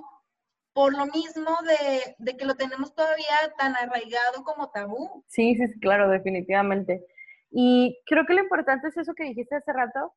por 0.74 0.98
lo 0.98 1.06
mismo 1.06 1.52
de, 1.62 2.16
de, 2.18 2.38
que 2.38 2.46
lo 2.46 2.56
tenemos 2.56 2.96
todavía 2.96 3.54
tan 3.56 3.76
arraigado 3.76 4.44
como 4.44 4.72
tabú. 4.72 5.24
Sí, 5.28 5.56
sí, 5.56 5.80
claro, 5.80 6.10
definitivamente. 6.10 7.06
Y 7.52 8.00
creo 8.08 8.26
que 8.26 8.34
lo 8.34 8.42
importante 8.42 8.88
es 8.88 8.98
eso 8.98 9.14
que 9.14 9.26
dijiste 9.26 9.58
hace 9.58 9.74
rato, 9.74 10.12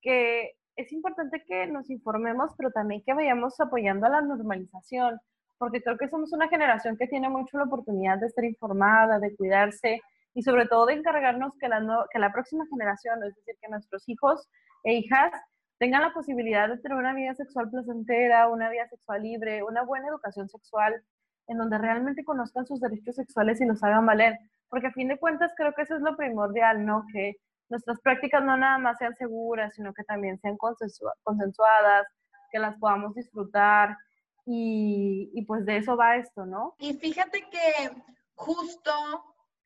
que 0.00 0.52
es 0.76 0.90
importante 0.90 1.44
que 1.46 1.66
nos 1.66 1.90
informemos, 1.90 2.52
pero 2.56 2.70
también 2.70 3.02
que 3.04 3.12
vayamos 3.12 3.60
apoyando 3.60 4.06
a 4.06 4.10
la 4.10 4.22
normalización 4.22 5.20
porque 5.58 5.82
creo 5.82 5.96
que 5.96 6.08
somos 6.08 6.32
una 6.32 6.48
generación 6.48 6.96
que 6.96 7.06
tiene 7.06 7.28
mucho 7.28 7.58
la 7.58 7.64
oportunidad 7.64 8.18
de 8.18 8.26
estar 8.26 8.44
informada, 8.44 9.18
de 9.18 9.34
cuidarse 9.36 10.00
y 10.34 10.42
sobre 10.42 10.66
todo 10.66 10.86
de 10.86 10.94
encargarnos 10.94 11.52
que 11.58 11.68
la, 11.68 11.80
que 12.12 12.18
la 12.18 12.32
próxima 12.32 12.64
generación, 12.68 13.22
es 13.24 13.34
decir, 13.36 13.54
que 13.60 13.68
nuestros 13.68 14.08
hijos 14.08 14.48
e 14.82 14.94
hijas 14.94 15.32
tengan 15.78 16.02
la 16.02 16.12
posibilidad 16.12 16.68
de 16.68 16.78
tener 16.78 16.98
una 16.98 17.14
vida 17.14 17.34
sexual 17.34 17.70
placentera, 17.70 18.48
una 18.48 18.70
vida 18.70 18.86
sexual 18.88 19.22
libre, 19.22 19.62
una 19.62 19.82
buena 19.82 20.08
educación 20.08 20.48
sexual, 20.48 21.02
en 21.46 21.58
donde 21.58 21.78
realmente 21.78 22.24
conozcan 22.24 22.66
sus 22.66 22.80
derechos 22.80 23.16
sexuales 23.16 23.60
y 23.60 23.66
los 23.66 23.82
hagan 23.82 24.06
valer. 24.06 24.38
Porque 24.68 24.88
a 24.88 24.92
fin 24.92 25.08
de 25.08 25.18
cuentas 25.18 25.52
creo 25.56 25.72
que 25.74 25.82
eso 25.82 25.96
es 25.96 26.02
lo 26.02 26.16
primordial, 26.16 26.84
¿no? 26.84 27.04
Que 27.12 27.36
nuestras 27.68 28.00
prácticas 28.00 28.42
no 28.44 28.56
nada 28.56 28.78
más 28.78 28.98
sean 28.98 29.14
seguras, 29.14 29.74
sino 29.74 29.92
que 29.92 30.04
también 30.04 30.38
sean 30.40 30.56
consensuadas, 30.56 32.06
que 32.50 32.58
las 32.58 32.76
podamos 32.78 33.14
disfrutar, 33.14 33.96
y, 34.46 35.42
pues 35.46 35.64
de 35.64 35.78
eso 35.78 35.96
va 35.96 36.16
esto, 36.16 36.44
¿no? 36.44 36.74
Y 36.78 36.94
fíjate 36.94 37.48
que 37.50 37.90
justo 38.34 38.92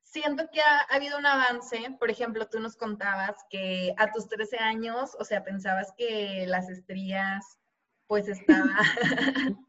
siento 0.02 0.48
que 0.50 0.60
ha, 0.60 0.80
habido 0.90 1.18
un 1.18 1.26
avance. 1.26 1.96
Por 1.98 2.10
ejemplo, 2.10 2.48
tú 2.48 2.60
nos 2.60 2.76
contabas 2.76 3.36
que 3.50 3.94
a 3.96 4.10
tus 4.12 4.28
13 4.28 4.58
años, 4.58 5.16
o 5.18 5.24
sea, 5.24 5.42
pensabas 5.42 5.92
que 5.96 6.44
las 6.46 6.68
estrías, 6.68 7.58
pues 8.06 8.28
estaba. 8.28 8.76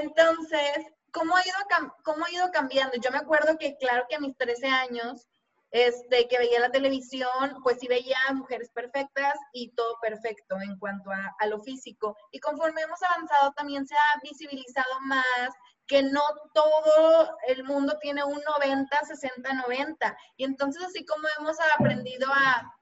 Entonces, 0.00 0.86
¿cómo 1.10 1.36
ha, 1.36 1.42
ido, 1.42 1.90
¿cómo 2.04 2.24
ha 2.24 2.30
ido 2.30 2.50
cambiando? 2.52 2.96
Yo 2.96 3.10
me 3.10 3.18
acuerdo 3.18 3.58
que, 3.58 3.76
claro 3.76 4.06
que 4.08 4.16
a 4.16 4.20
mis 4.20 4.36
13 4.36 4.66
años, 4.66 5.26
este, 5.74 6.28
que 6.28 6.38
veía 6.38 6.60
la 6.60 6.70
televisión, 6.70 7.58
pues 7.64 7.80
sí 7.80 7.88
veía 7.88 8.16
mujeres 8.32 8.70
perfectas 8.70 9.34
y 9.52 9.72
todo 9.72 9.98
perfecto 10.00 10.54
en 10.60 10.78
cuanto 10.78 11.10
a, 11.10 11.46
lo 11.46 11.60
físico. 11.62 12.16
Y 12.30 12.38
conforme 12.38 12.82
hemos 12.82 13.02
avanzado 13.02 13.52
también 13.54 13.84
se 13.84 13.96
ha 13.96 14.20
visibilizado 14.22 15.00
más 15.00 15.50
que 15.88 16.04
no 16.04 16.22
todo 16.54 17.36
el 17.48 17.64
mundo 17.64 17.98
tiene 18.00 18.22
un 18.22 18.40
90, 18.60 19.04
60, 19.04 19.52
90. 19.52 20.16
Y 20.36 20.44
entonces 20.44 20.80
así 20.80 21.04
como 21.04 21.26
hemos 21.40 21.56
aprendido 21.76 22.32
a, 22.32 22.72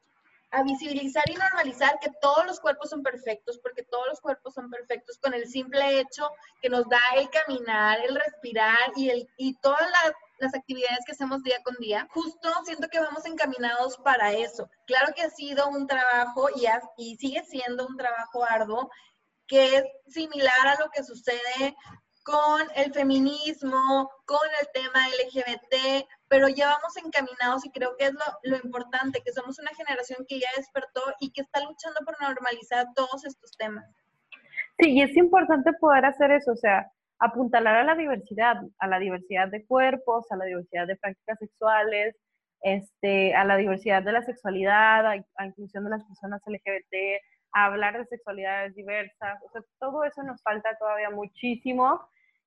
a 0.50 0.62
visibilizar 0.62 1.24
y 1.30 1.34
normalizar 1.34 1.98
que 1.98 2.10
todos 2.20 2.44
los 2.44 2.60
cuerpos 2.60 2.90
son 2.90 3.02
perfectos, 3.02 3.58
porque 3.62 3.84
todos 3.84 4.06
los 4.08 4.20
cuerpos 4.20 4.52
son 4.52 4.68
perfectos 4.68 5.16
con 5.16 5.32
el 5.32 5.48
simple 5.48 5.98
hecho 5.98 6.30
que 6.60 6.68
nos 6.68 6.86
da 6.90 7.00
el 7.16 7.30
caminar, 7.30 8.00
el 8.00 8.14
respirar 8.16 8.92
y, 8.96 9.08
el, 9.08 9.26
y 9.38 9.54
todas 9.60 9.90
las 9.90 10.12
las 10.42 10.54
actividades 10.54 11.04
que 11.06 11.12
hacemos 11.12 11.42
día 11.42 11.62
con 11.62 11.76
día, 11.76 12.06
justo 12.10 12.48
siento 12.64 12.88
que 12.88 13.00
vamos 13.00 13.24
encaminados 13.24 13.96
para 13.98 14.32
eso. 14.32 14.68
Claro 14.86 15.12
que 15.14 15.22
ha 15.22 15.30
sido 15.30 15.68
un 15.68 15.86
trabajo 15.86 16.48
y, 16.54 16.66
y 16.98 17.16
sigue 17.16 17.42
siendo 17.44 17.86
un 17.86 17.96
trabajo 17.96 18.44
arduo 18.44 18.90
que 19.46 19.76
es 19.76 19.84
similar 20.08 20.66
a 20.66 20.82
lo 20.82 20.90
que 20.90 21.04
sucede 21.04 21.76
con 22.24 22.62
el 22.76 22.92
feminismo, 22.92 24.10
con 24.24 24.48
el 24.60 24.68
tema 24.72 25.08
LGBT, 25.08 26.06
pero 26.28 26.48
ya 26.48 26.68
vamos 26.68 26.96
encaminados 26.96 27.64
y 27.64 27.70
creo 27.70 27.96
que 27.96 28.06
es 28.06 28.12
lo, 28.12 28.20
lo, 28.44 28.56
importante, 28.56 29.22
que 29.24 29.32
somos 29.32 29.58
una 29.58 29.72
generación 29.74 30.24
que 30.28 30.38
ya 30.38 30.48
despertó 30.56 31.02
y 31.20 31.32
que 31.32 31.42
está 31.42 31.60
luchando 31.60 32.00
por 32.04 32.20
normalizar 32.20 32.86
todos 32.94 33.24
estos 33.24 33.52
temas. 33.56 33.84
Sí, 34.78 34.92
y 34.92 35.02
es 35.02 35.16
importante 35.16 35.72
poder 35.80 36.06
hacer 36.06 36.30
eso, 36.30 36.52
o 36.52 36.56
sea, 36.56 36.90
apuntalar 37.22 37.76
a 37.76 37.84
la 37.84 37.94
diversidad, 37.94 38.56
a 38.78 38.86
la 38.88 38.98
diversidad 38.98 39.48
de 39.48 39.64
cuerpos, 39.64 40.30
a 40.30 40.36
la 40.36 40.44
diversidad 40.44 40.88
de 40.88 40.96
prácticas 40.96 41.38
sexuales, 41.38 42.16
este, 42.62 43.34
a 43.34 43.44
la 43.44 43.56
diversidad 43.56 44.02
de 44.02 44.12
la 44.12 44.22
sexualidad, 44.22 45.06
a, 45.06 45.46
inclusión 45.46 45.84
de 45.84 45.90
las 45.90 46.04
personas 46.04 46.42
LGBT, 46.44 47.22
a 47.52 47.66
hablar 47.66 47.96
de 47.96 48.06
sexualidades 48.06 48.74
diversas, 48.74 49.40
o 49.44 49.50
sea, 49.52 49.62
todo 49.78 50.02
eso 50.04 50.22
nos 50.24 50.42
falta 50.42 50.76
todavía 50.78 51.10
muchísimo 51.10 52.00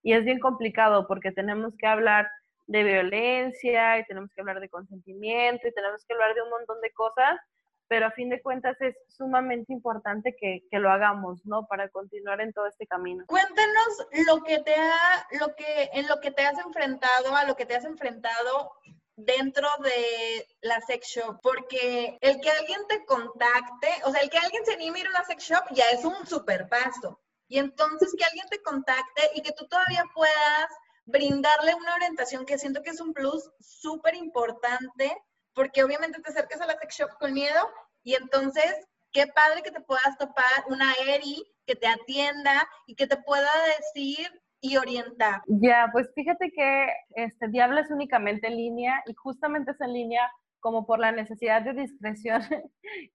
y 0.03 0.11
es 0.13 0.25
bien 0.25 0.39
complicado 0.39 1.07
porque 1.07 1.31
tenemos 1.31 1.73
que 1.77 1.87
hablar 1.87 2.29
de 2.67 2.83
violencia 2.83 3.99
y 3.99 4.05
tenemos 4.05 4.29
que 4.33 4.41
hablar 4.41 4.59
de 4.59 4.69
consentimiento 4.69 5.67
y 5.67 5.73
tenemos 5.73 6.03
que 6.05 6.13
hablar 6.15 6.33
de 6.35 6.41
un 6.41 6.49
montón 6.49 6.81
de 6.81 6.91
cosas, 6.91 7.39
pero 7.87 8.07
a 8.07 8.11
fin 8.11 8.29
de 8.29 8.41
cuentas 8.41 8.79
es 8.81 8.95
sumamente 9.07 9.73
importante 9.73 10.35
que, 10.39 10.61
que 10.69 10.79
lo 10.79 10.91
hagamos, 10.91 11.45
¿no? 11.45 11.65
Para 11.67 11.89
continuar 11.89 12.41
en 12.41 12.53
todo 12.53 12.67
este 12.67 12.87
camino. 12.87 13.25
Cuéntanos 13.27 14.07
lo 14.27 14.43
que 14.43 14.59
te 14.59 14.75
ha, 14.75 15.27
lo 15.39 15.55
que, 15.55 15.89
en 15.93 16.07
lo 16.07 16.19
que 16.19 16.31
te 16.31 16.43
has 16.43 16.57
enfrentado, 16.59 17.35
a 17.35 17.45
lo 17.45 17.55
que 17.55 17.65
te 17.65 17.75
has 17.75 17.85
enfrentado 17.85 18.71
dentro 19.15 19.67
de 19.81 20.47
la 20.61 20.81
sex 20.81 21.07
shop, 21.07 21.39
porque 21.41 22.17
el 22.21 22.41
que 22.41 22.49
alguien 22.49 22.81
te 22.87 23.05
contacte, 23.05 23.89
o 24.03 24.11
sea, 24.11 24.21
el 24.21 24.29
que 24.29 24.37
alguien 24.37 24.65
se 24.65 24.73
anime 24.73 24.99
a 24.99 25.01
ir 25.01 25.07
a 25.07 25.11
una 25.11 25.25
sex 25.25 25.43
shop 25.43 25.63
ya 25.71 25.85
es 25.91 26.03
un 26.03 26.25
super 26.25 26.67
paso. 26.67 27.21
Y 27.47 27.59
entonces 27.59 28.13
que 28.17 28.25
alguien 28.25 28.47
te 28.49 28.61
contacte 28.61 29.29
y 29.35 29.41
que 29.41 29.53
tú 29.53 29.67
todavía 29.67 30.03
puedas 30.13 30.69
brindarle 31.05 31.75
una 31.75 31.95
orientación 31.95 32.45
que 32.45 32.57
siento 32.57 32.81
que 32.81 32.89
es 32.89 32.99
un 32.99 33.13
plus 33.13 33.51
súper 33.59 34.15
importante, 34.15 35.15
porque 35.55 35.83
obviamente 35.83 36.21
te 36.21 36.29
acercas 36.29 36.61
a 36.61 36.67
la 36.67 36.77
sex 36.77 36.97
shop 36.97 37.17
con 37.19 37.33
miedo 37.33 37.69
y 38.03 38.13
entonces 38.13 38.87
qué 39.11 39.25
padre 39.27 39.63
que 39.63 39.71
te 39.71 39.81
puedas 39.81 40.17
topar 40.19 40.43
una 40.67 40.93
Eri 41.07 41.41
que 41.65 41.75
te 41.75 41.87
atienda 41.87 42.67
y 42.85 42.95
que 42.95 43.07
te 43.07 43.17
pueda 43.17 43.49
decir 43.77 44.27
y 44.61 44.77
orientar. 44.77 45.41
Ya, 45.47 45.89
pues 45.91 46.11
fíjate 46.13 46.51
que 46.51 46.87
este 47.15 47.47
Diablo 47.47 47.79
es 47.79 47.89
únicamente 47.89 48.47
en 48.47 48.57
línea 48.57 49.03
y 49.05 49.13
justamente 49.13 49.71
es 49.71 49.81
en 49.81 49.93
línea 49.93 50.29
como 50.59 50.85
por 50.85 50.99
la 50.99 51.11
necesidad 51.11 51.61
de 51.61 51.73
discreción 51.73 52.41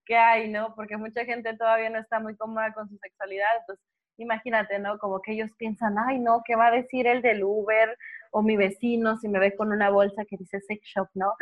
que 0.07 0.17
hay, 0.17 0.49
¿no? 0.49 0.75
Porque 0.77 0.97
mucha 0.97 1.25
gente 1.25 1.57
todavía 1.57 1.91
no 1.91 1.99
está 1.99 2.21
muy 2.21 2.37
cómoda 2.37 2.73
con 2.73 2.89
su 2.89 2.97
sexualidad, 2.99 3.49
entonces 3.61 3.85
imagínate, 4.21 4.79
¿no? 4.79 4.99
Como 4.99 5.21
que 5.21 5.33
ellos 5.33 5.51
piensan, 5.57 5.97
ay, 5.99 6.19
no, 6.19 6.43
¿qué 6.45 6.57
va 6.57 6.69
a 6.69 6.71
decir 6.73 7.07
el 7.07 7.23
del 7.23 7.43
Uber 7.45 7.97
o 8.31 8.43
mi 8.43 8.57
vecino 8.57 9.17
si 9.19 9.29
me 9.29 9.39
ve 9.39 9.57
con 9.57 9.73
una 9.73 9.91
bolsa 9.91 10.25
que 10.25 10.37
dice 10.37 10.61
sex 10.61 10.83
shop, 10.87 11.09
¿no? 11.15 11.35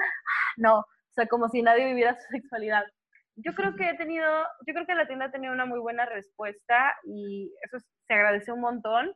No, 0.56 0.80
o 0.80 1.12
sea, 1.14 1.26
como 1.26 1.48
si 1.48 1.62
nadie 1.62 1.86
viviera 1.86 2.14
su 2.14 2.28
sexualidad. 2.30 2.84
Yo 3.36 3.54
creo 3.54 3.76
que 3.76 3.88
he 3.90 3.96
tenido, 3.96 4.26
yo 4.66 4.74
creo 4.74 4.86
que 4.86 4.94
la 4.94 5.06
tienda 5.06 5.26
ha 5.26 5.30
tenido 5.30 5.52
una 5.52 5.66
muy 5.66 5.78
buena 5.78 6.04
respuesta 6.06 6.96
y 7.04 7.54
eso 7.62 7.78
se 8.06 8.14
agradece 8.14 8.50
un 8.50 8.60
montón 8.60 9.14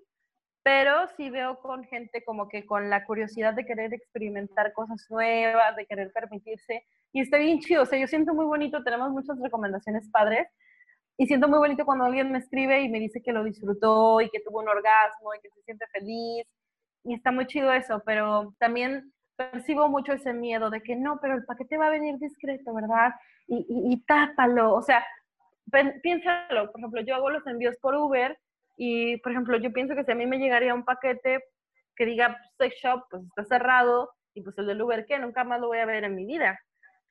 pero 0.62 1.09
sí 1.16 1.31
veo 1.31 1.59
con 1.59 1.85
gente 1.85 2.22
como 2.25 2.48
que 2.48 2.64
con 2.64 2.88
la 2.88 3.05
curiosidad 3.05 3.55
de 3.55 3.66
querer 3.66 3.92
experimentar 3.92 4.72
cosas 4.72 5.05
nuevas, 5.11 5.77
de 5.77 5.87
querer 5.87 6.12
permitirse, 6.12 6.85
y 7.12 7.20
está 7.20 7.38
bien 7.38 7.61
chido, 7.61 7.83
o 7.83 7.87
sea, 7.87 7.98
yo 7.98 8.07
siento 8.07 8.33
muy 8.33 8.46
bonito, 8.46 8.83
tenemos 8.83 9.11
muchas 9.11 9.38
recomendaciones 9.40 10.09
padres, 10.11 10.48
y 11.23 11.27
siento 11.29 11.47
muy 11.47 11.61
bonito 11.61 11.85
cuando 11.85 12.05
alguien 12.05 12.33
me 12.33 12.39
escribe 12.39 12.81
y 12.81 12.89
me 12.89 12.99
dice 12.99 13.23
que 13.23 13.33
lo 13.33 13.45
disfrutó 13.45 14.21
y 14.21 14.29
que 14.29 14.41
tuvo 14.41 14.59
un 14.59 14.69
orgasmo 14.69 15.33
y 15.33 15.41
que 15.41 15.51
se 15.51 15.63
siente 15.63 15.87
feliz, 15.93 16.45
y 17.05 17.15
está 17.15 17.31
muy 17.31 17.47
chido 17.47 17.73
eso, 17.73 18.03
pero 18.05 18.57
también 18.59 19.13
percibo 19.37 19.89
mucho 19.89 20.15
ese 20.15 20.33
miedo 20.33 20.69
de 20.69 20.83
que 20.83 20.97
no, 20.97 21.21
pero 21.23 21.35
el 21.35 21.45
paquete 21.45 21.79
va 21.79 21.87
a 21.87 21.91
venir 21.91 22.19
discreto, 22.19 22.75
¿verdad? 22.75 23.13
Y, 23.47 23.59
y, 23.69 23.93
y 23.93 24.05
tápalo, 24.05 24.75
o 24.75 24.83
sea, 24.83 25.07
piénsalo, 26.03 26.73
por 26.73 26.81
ejemplo, 26.81 27.03
yo 27.03 27.15
hago 27.15 27.31
los 27.31 27.47
envíos 27.47 27.77
por 27.77 27.95
Uber, 27.95 28.37
y, 28.77 29.19
por 29.19 29.31
ejemplo, 29.31 29.57
yo 29.59 29.73
pienso 29.73 29.95
que 29.95 30.03
si 30.03 30.11
a 30.11 30.17
mí 30.17 30.27
me 30.27 30.39
llegaría 30.39 30.75
un 30.75 30.85
paquete 30.85 31.45
que 31.95 32.05
diga 32.05 32.37
sex 32.59 32.75
shop, 32.83 33.05
pues 33.09 33.23
está 33.27 33.45
cerrado, 33.45 34.11
y 34.35 34.43
pues 34.43 34.59
el 34.59 34.67
del 34.67 34.83
Uber, 34.83 35.07
¿qué? 35.07 35.21
Nunca 35.21 35.45
más 35.45 35.61
lo 35.61 35.69
voy 35.69 35.79
a 35.79 35.87
ver 35.87 36.03
en 36.03 36.17
mi 36.17 36.27
vida. 36.27 36.59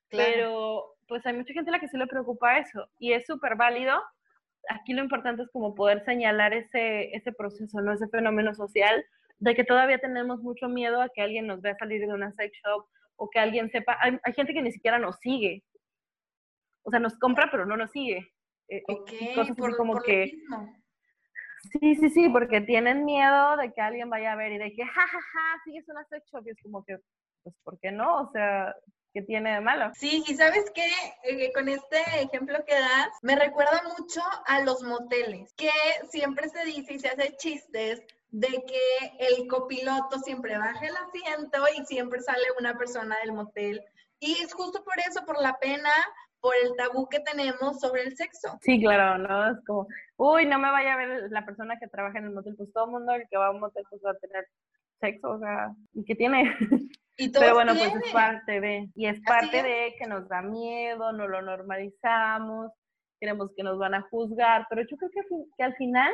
Pero, 0.10 0.96
pues 1.12 1.26
hay 1.26 1.34
mucha 1.34 1.54
gente 1.54 1.70
a 1.70 1.74
la 1.74 1.80
que 1.82 1.90
sí 1.90 1.98
le 1.98 2.08
preocupa 2.08 2.58
eso, 2.58 2.88
y 2.98 3.12
es 3.12 3.26
súper 3.26 3.58
válido. 3.58 4.02
Aquí 4.70 4.94
lo 4.94 5.04
importante 5.04 5.42
es 5.42 5.50
como 5.52 5.76
poder 5.76 6.06
señalar 6.06 6.54
ese, 6.54 7.14
ese 7.14 7.34
proceso, 7.34 7.82
¿no? 7.82 7.92
Ese 7.92 8.08
fenómeno 8.08 8.54
social 8.56 9.04
de 9.40 9.54
que 9.54 9.66
todavía 9.66 10.00
tenemos 10.00 10.42
mucho 10.42 10.70
miedo 10.70 11.02
a 11.02 11.10
que 11.10 11.22
alguien 11.22 11.48
nos 11.48 11.62
vea 11.62 11.76
salir 11.76 12.00
de 12.00 12.14
una 12.14 12.32
sex 12.32 12.58
shop 12.64 12.86
o 13.18 13.30
que 13.30 13.40
alguien 13.40 13.70
sepa. 13.72 13.98
Hay, 14.00 14.34
gente 14.34 14.54
que 14.54 14.62
ni 14.62 14.72
siquiera 14.72 15.00
nos 15.00 15.18
sigue. 15.20 15.66
O 16.84 16.92
sea, 16.92 17.02
nos 17.02 17.20
compra, 17.20 17.50
pero 17.52 17.66
no 17.66 17.76
nos 17.76 17.92
sigue. 17.92 18.32
Eh, 18.70 18.82
cosas 19.36 19.58
por, 19.58 19.76
como 19.76 20.02
que. 20.02 20.32
Sí, 21.74 21.96
sí, 21.96 22.10
sí, 22.10 22.30
porque 22.30 22.62
tienen 22.62 23.04
miedo 23.04 23.58
de 23.58 23.74
que 23.74 23.82
alguien 23.82 24.10
vaya 24.10 24.32
a 24.32 24.38
ver 24.38 24.54
y 24.54 24.60
de 24.60 24.72
que, 24.72 24.86
jajaja, 24.86 25.12
ja, 25.12 25.20
ja, 25.34 25.62
sigues 25.66 25.90
una 25.90 26.06
sex 26.06 26.26
shop. 26.32 26.48
Y 26.48 26.52
es 26.52 26.62
como 26.64 26.86
que, 26.86 27.00
pues, 27.44 27.54
¿por 27.66 27.78
qué 27.82 27.92
no? 27.92 28.22
O 28.22 28.32
sea, 28.32 28.74
¿qué 29.14 29.22
tiene 29.22 29.54
de 29.54 29.62
malo? 29.62 29.92
Sí, 29.96 30.24
y 30.28 30.36
sabes 30.36 30.72
qué, 30.74 30.88
eh, 31.24 31.52
con 31.54 31.70
este 31.70 32.00
ejemplo 32.22 32.64
que 32.66 32.76
das, 32.76 33.10
me 33.22 33.36
recuerda 33.36 33.82
mucho 33.98 34.22
a 34.46 34.62
los 34.62 34.82
moteles, 34.84 35.54
que 35.54 35.70
siempre 36.10 36.50
se 36.50 36.66
dice 36.66 36.94
y 36.94 37.00
se 37.00 37.10
hace 37.10 37.36
chistes 37.38 38.02
de 38.30 38.48
que 38.48 39.26
el 39.28 39.48
copiloto 39.48 40.20
siempre 40.20 40.58
baja 40.58 40.86
el 40.86 40.96
asiento 40.96 41.64
y 41.78 41.86
siempre 41.86 42.22
sale 42.22 42.44
una 42.60 42.78
persona 42.78 43.18
del 43.24 43.34
motel. 43.34 43.84
Y 44.20 44.34
es 44.44 44.54
justo 44.54 44.84
por 44.84 44.98
eso, 45.00 45.26
por 45.26 45.42
la 45.42 45.58
pena, 45.60 45.92
por 46.40 46.54
el 46.64 46.76
tabú 46.76 47.08
que 47.10 47.20
tenemos 47.20 47.80
sobre 47.80 48.04
el 48.04 48.16
sexo. 48.16 48.58
Sí, 48.62 48.80
claro, 48.80 49.18
¿no? 49.18 49.52
Es 49.52 49.66
como, 49.66 49.88
uy, 50.18 50.46
no 50.46 50.60
me 50.60 50.72
vaya 50.72 50.94
a 50.94 50.98
ver 50.98 51.30
la 51.30 51.46
persona 51.46 51.78
que 51.80 51.88
trabaja 51.88 52.20
en 52.20 52.26
el 52.26 52.32
motel, 52.32 52.56
pues 52.56 52.72
todo 52.72 52.86
el 52.86 52.92
mundo 52.92 53.14
el 53.14 53.28
que 53.30 53.38
va 53.38 53.48
a 53.48 53.52
un 53.52 53.60
motel 53.60 53.84
pues 53.90 54.02
va 54.06 54.12
a 54.12 54.18
tener 54.18 54.48
sexo, 55.00 55.32
o 55.32 55.40
sea, 55.40 55.74
¿y 55.94 56.06
qué 56.06 56.16
tiene? 56.16 56.56
¿Y 57.22 57.30
Pero 57.30 57.54
bueno, 57.54 57.76
pues 57.76 57.94
es 57.94 58.12
parte 58.12 58.60
de, 58.60 58.90
y 58.96 59.06
es 59.06 59.22
parte 59.22 59.62
de 59.62 59.94
que 60.00 60.08
nos 60.08 60.28
da 60.28 60.42
miedo, 60.42 61.12
no 61.12 61.28
lo 61.28 61.44
normalizamos, 61.44 62.72
queremos 63.20 63.52
que 63.56 63.62
nos 63.62 63.78
van 63.78 63.94
a 63.94 64.02
juzgar, 64.10 64.66
pero 64.68 64.82
yo 64.90 64.98
creo 64.98 65.12
que, 65.12 65.22
que 65.56 65.64
al 65.64 65.76
final 65.76 66.12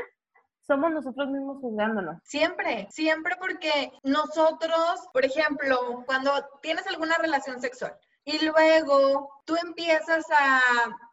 somos 0.67 0.91
nosotros 0.91 1.29
mismos 1.29 1.61
juzgándonos. 1.61 2.17
Siempre, 2.25 2.89
siempre 2.91 3.37
porque 3.39 3.93
nosotros, 4.03 5.07
por 5.13 5.23
ejemplo, 5.23 6.03
cuando 6.05 6.31
tienes 6.61 6.85
alguna 6.87 7.17
relación 7.17 7.61
sexual, 7.61 7.97
y 8.25 8.45
luego 8.45 9.29
tú 9.45 9.55
empiezas 9.55 10.25
a 10.37 10.61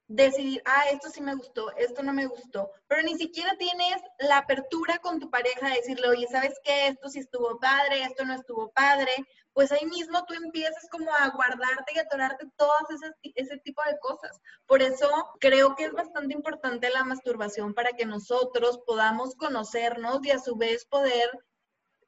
decidir, 0.08 0.60
ah, 0.64 0.86
esto 0.90 1.08
sí 1.08 1.20
me 1.20 1.36
gustó, 1.36 1.74
esto 1.76 2.02
no 2.02 2.12
me 2.12 2.26
gustó, 2.26 2.68
pero 2.88 3.02
ni 3.02 3.14
siquiera 3.14 3.56
tienes 3.56 4.02
la 4.18 4.38
apertura 4.38 4.98
con 4.98 5.20
tu 5.20 5.30
pareja 5.30 5.68
de 5.68 5.76
decirle, 5.76 6.08
oye, 6.08 6.26
¿sabes 6.26 6.58
qué? 6.64 6.88
Esto 6.88 7.08
sí 7.08 7.20
estuvo 7.20 7.60
padre, 7.60 8.02
esto 8.02 8.24
no 8.24 8.34
estuvo 8.34 8.72
padre, 8.72 9.12
pues 9.54 9.70
ahí 9.72 9.86
mismo 9.86 10.24
tú 10.26 10.34
empiezas 10.34 10.86
como 10.90 11.10
a 11.10 11.30
guardarte 11.30 11.92
y 11.94 11.98
atorarte 11.98 12.46
todas 12.56 12.90
esas, 12.90 13.12
ese 13.22 13.56
tipo 13.58 13.80
de 13.88 13.98
cosas. 14.00 14.40
Por 14.66 14.82
eso 14.82 15.08
creo 15.40 15.76
que 15.76 15.84
es 15.84 15.92
bastante 15.92 16.34
importante 16.34 16.90
la 16.90 17.04
masturbación 17.04 17.72
para 17.72 17.92
que 17.92 18.04
nosotros 18.04 18.80
podamos 18.84 19.36
conocernos 19.36 20.24
y 20.26 20.32
a 20.32 20.40
su 20.40 20.56
vez 20.56 20.84
poder 20.86 21.30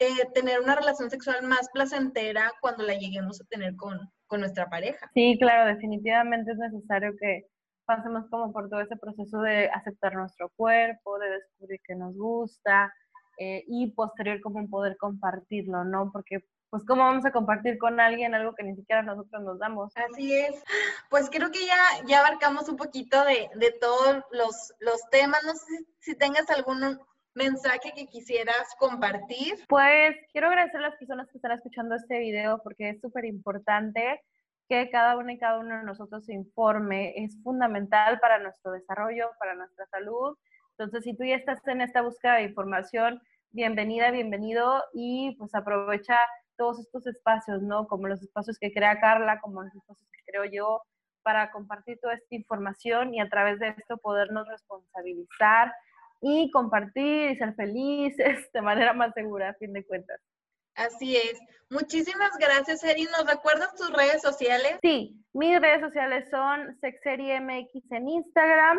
eh, 0.01 0.27
tener 0.35 0.61
una 0.61 0.75
relación 0.75 1.09
sexual 1.09 1.43
más 1.45 1.69
placentera 1.73 2.53
cuando 2.61 2.83
la 2.83 2.95
lleguemos 2.95 3.41
a 3.41 3.45
tener 3.45 3.77
con, 3.77 3.99
con 4.27 4.41
nuestra 4.41 4.69
pareja. 4.69 5.09
Sí, 5.15 5.39
claro, 5.39 5.73
definitivamente 5.73 6.51
es 6.51 6.59
necesario 6.59 7.15
que 7.19 7.47
pasemos 7.87 8.29
como 8.29 8.53
por 8.53 8.69
todo 8.69 8.81
ese 8.81 8.97
proceso 8.97 9.41
de 9.41 9.71
aceptar 9.71 10.15
nuestro 10.15 10.51
cuerpo, 10.57 11.19
de 11.21 11.31
descubrir 11.31 11.81
que 11.87 11.95
nos 11.95 12.17
gusta 12.17 12.93
eh, 13.39 13.63
y 13.69 13.93
posterior 13.93 14.41
como 14.41 14.69
poder 14.69 14.97
compartirlo, 14.97 15.85
¿no? 15.85 16.11
Porque 16.13 16.41
pues 16.71 16.85
cómo 16.85 17.05
vamos 17.05 17.25
a 17.25 17.33
compartir 17.33 17.79
con 17.79 18.01
alguien 18.01 18.35
algo 18.35 18.55
que 18.55 18.65
ni 18.65 18.75
siquiera 18.75 19.03
nosotros 19.03 19.43
nos 19.43 19.59
damos. 19.59 19.93
Así 19.97 20.35
es. 20.35 20.63
Pues 21.11 21.31
creo 21.31 21.51
que 21.51 21.65
ya, 21.65 22.07
ya 22.07 22.21
abarcamos 22.21 22.69
un 22.69 22.77
poquito 22.77 23.25
de, 23.25 23.49
de 23.55 23.73
todos 23.81 24.23
los, 24.31 24.75
los 24.81 25.01
temas. 25.11 25.43
No 25.45 25.53
sé 25.55 25.67
si, 25.67 25.87
si 26.01 26.15
tengas 26.17 26.49
algún 26.51 26.99
mensaje 27.37 27.93
que 27.95 28.07
quisieras 28.07 28.75
compartir? 28.79 29.55
Pues 29.69 30.17
quiero 30.33 30.49
agradecer 30.49 30.79
a 30.79 30.89
las 30.89 30.97
personas 30.97 31.29
que 31.31 31.39
están 31.39 31.53
escuchando 31.53 31.95
este 31.95 32.19
video 32.19 32.61
porque 32.63 32.91
es 32.91 33.01
súper 33.01 33.27
importante 33.27 34.23
que 34.69 34.91
cada 34.91 35.17
uno 35.17 35.31
y 35.31 35.39
cada 35.39 35.59
uno 35.59 35.77
de 35.77 35.85
nosotros 35.85 36.25
se 36.25 36.35
informe. 36.35 37.13
Es 37.17 37.41
fundamental 37.45 38.19
para 38.19 38.39
nuestro 38.39 38.73
desarrollo, 38.73 39.31
para 39.39 39.55
nuestra 39.55 39.87
salud. 39.87 40.37
Entonces, 40.71 41.05
si 41.05 41.17
tú 41.17 41.25
ya 41.25 41.37
estás 41.37 41.65
en 41.69 41.83
esta 41.83 42.03
búsqueda 42.03 42.37
de 42.37 42.45
información, 42.45 43.21
bienvenida, 43.51 44.11
bienvenido 44.11 44.83
y 44.93 45.37
pues 45.39 45.55
aprovecha 45.55 46.19
todos 46.57 46.81
estos 46.81 47.07
espacios, 47.07 47.63
¿no? 47.63 47.87
Como 47.87 48.09
los 48.09 48.23
espacios 48.23 48.59
que 48.59 48.73
crea 48.73 49.01
Carla, 49.01 49.41
como 49.41 49.63
los 49.63 49.75
espacios 49.75 50.09
que 50.13 50.21
creo 50.31 50.45
yo, 50.45 50.83
para 51.23 51.51
compartir 51.51 51.99
toda 52.01 52.15
esta 52.15 52.35
información 52.35 53.13
y 53.15 53.21
a 53.21 53.29
través 53.29 53.59
de 53.59 53.69
esto 53.77 53.99
podernos 53.99 54.47
responsabilizar 54.49 55.73
y 56.21 56.51
compartir 56.51 57.33
y 57.33 57.37
ser 57.37 57.55
felices 57.55 58.51
de 58.53 58.63
manera 58.63 58.93
más 58.93 59.13
segura, 59.15 59.51
a 59.51 59.55
fin 59.55 59.73
de 59.73 59.85
cuentas. 59.85 60.21
Así 60.77 61.17
es. 61.17 61.41
Muchísimas 61.71 62.31
gracias, 62.39 62.85
Eri. 62.85 63.05
¿Nos 63.05 63.27
recuerdas 63.27 63.75
tus 63.75 63.91
redes 63.93 64.23
sociales? 64.23 64.79
Sí, 64.83 65.17
mis 65.33 65.59
redes 65.61 65.81
sociales 65.81 66.29
son 66.31 66.79
SexeriemX 66.81 67.71
en 67.91 68.09
Instagram, 68.09 68.79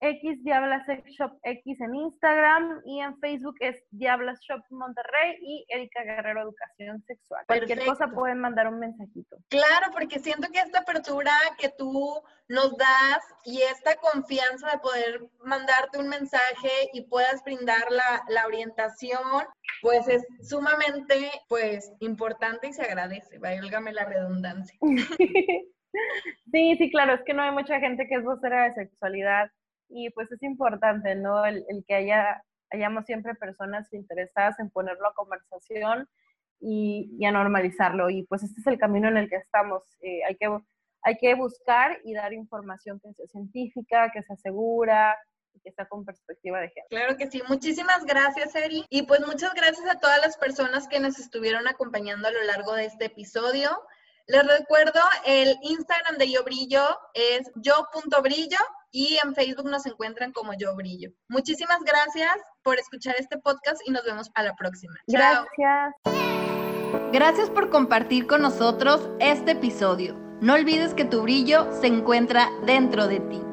X 0.00 0.42
Diabla 0.42 0.84
Sex 0.86 1.04
Shop 1.12 1.38
X 1.42 1.80
en 1.80 1.94
Instagram 1.94 2.80
y 2.86 3.00
en 3.00 3.18
Facebook 3.18 3.56
es 3.60 3.76
Diabla 3.90 4.34
Shop 4.40 4.62
Monterrey 4.70 5.36
y 5.42 5.66
Erika 5.68 6.02
Guerrero 6.02 6.42
Educación 6.42 7.02
Sexual. 7.06 7.44
Cualquier 7.46 7.84
cosa 7.84 8.08
pueden 8.08 8.38
mandar 8.38 8.68
un 8.68 8.78
mensajito. 8.78 9.36
Claro, 9.48 9.92
porque 9.92 10.18
siento 10.18 10.48
que 10.50 10.60
esta 10.60 10.80
apertura 10.80 11.32
que 11.58 11.68
tú 11.76 12.22
nos 12.48 12.76
das 12.76 13.22
y 13.44 13.60
esta 13.62 13.96
confianza 13.96 14.70
de 14.70 14.78
poder 14.78 15.20
mandarte 15.44 15.98
un 15.98 16.08
mensaje 16.08 16.70
y 16.92 17.02
puedas 17.02 17.44
brindar 17.44 17.90
la, 17.90 18.24
la 18.28 18.46
orientación, 18.46 19.20
pues 19.82 20.08
es 20.08 20.26
sumamente 20.42 21.30
pues 21.48 21.92
importante 22.00 22.68
y 22.68 22.72
se 22.72 22.82
agradece, 22.82 23.38
válgame 23.38 23.92
la 23.92 24.06
redundancia. 24.06 24.78
sí, 26.52 26.76
sí, 26.78 26.90
claro, 26.90 27.14
es 27.14 27.22
que 27.24 27.34
no 27.34 27.42
hay 27.42 27.52
mucha 27.52 27.78
gente 27.80 28.06
que 28.08 28.14
es 28.14 28.24
vocera 28.24 28.64
de 28.64 28.74
sexualidad 28.74 29.50
y 29.90 30.10
pues 30.10 30.30
es 30.32 30.42
importante, 30.42 31.14
¿no? 31.14 31.44
El, 31.44 31.64
que 31.86 31.94
haya, 31.94 32.42
hayamos 32.70 33.04
siempre 33.04 33.34
personas 33.34 33.92
interesadas 33.92 34.58
en 34.60 34.70
ponerlo 34.70 35.08
a 35.08 35.14
conversación 35.14 36.08
y, 36.60 37.24
a 37.24 37.32
normalizarlo. 37.32 38.10
Y 38.10 38.24
pues 38.24 38.42
este 38.42 38.60
es 38.60 38.66
el 38.66 38.78
camino 38.78 39.08
en 39.08 39.16
el 39.16 39.28
que 39.28 39.36
estamos. 39.36 39.82
Eh, 40.00 40.20
hay, 40.26 40.36
que, 40.36 40.48
hay 41.02 41.16
que 41.18 41.34
buscar 41.34 41.98
y 42.04 42.14
dar 42.14 42.32
información 42.32 43.00
que 43.00 43.12
sea 43.12 43.26
científica, 43.26 44.10
que 44.12 44.22
sea 44.22 44.36
segura, 44.36 45.16
y 45.52 45.60
que 45.60 45.72
sea 45.72 45.86
con 45.86 46.04
perspectiva 46.04 46.60
de 46.60 46.68
género. 46.68 46.88
Claro 46.90 47.16
que 47.16 47.30
sí. 47.30 47.42
Muchísimas 47.48 48.04
gracias, 48.04 48.54
Eri. 48.54 48.84
Y 48.88 49.02
pues 49.02 49.20
muchas 49.26 49.52
gracias 49.54 49.88
a 49.88 49.98
todas 49.98 50.20
las 50.20 50.36
personas 50.36 50.86
que 50.88 51.00
nos 51.00 51.18
estuvieron 51.18 51.66
acompañando 51.66 52.28
a 52.28 52.32
lo 52.32 52.42
largo 52.44 52.74
de 52.74 52.86
este 52.86 53.06
episodio. 53.06 53.70
Les 54.26 54.46
recuerdo, 54.46 55.00
el 55.26 55.56
Instagram 55.62 56.16
de 56.18 56.30
Yo 56.30 56.44
Brillo 56.44 56.86
es 57.14 57.50
yo.brillo 57.56 58.58
y 58.90 59.18
en 59.24 59.34
Facebook 59.34 59.70
nos 59.70 59.86
encuentran 59.86 60.32
como 60.32 60.52
Yo 60.54 60.74
Brillo. 60.76 61.10
Muchísimas 61.28 61.80
gracias 61.80 62.36
por 62.62 62.78
escuchar 62.78 63.14
este 63.18 63.38
podcast 63.38 63.80
y 63.86 63.90
nos 63.90 64.04
vemos 64.04 64.30
a 64.34 64.42
la 64.42 64.54
próxima. 64.54 64.94
Gracias. 65.06 65.94
Gracias 67.12 67.50
por 67.50 67.70
compartir 67.70 68.26
con 68.26 68.42
nosotros 68.42 69.08
este 69.20 69.52
episodio. 69.52 70.14
No 70.40 70.54
olvides 70.54 70.94
que 70.94 71.04
tu 71.04 71.22
brillo 71.22 71.70
se 71.80 71.86
encuentra 71.86 72.48
dentro 72.64 73.06
de 73.06 73.20
ti. 73.20 73.49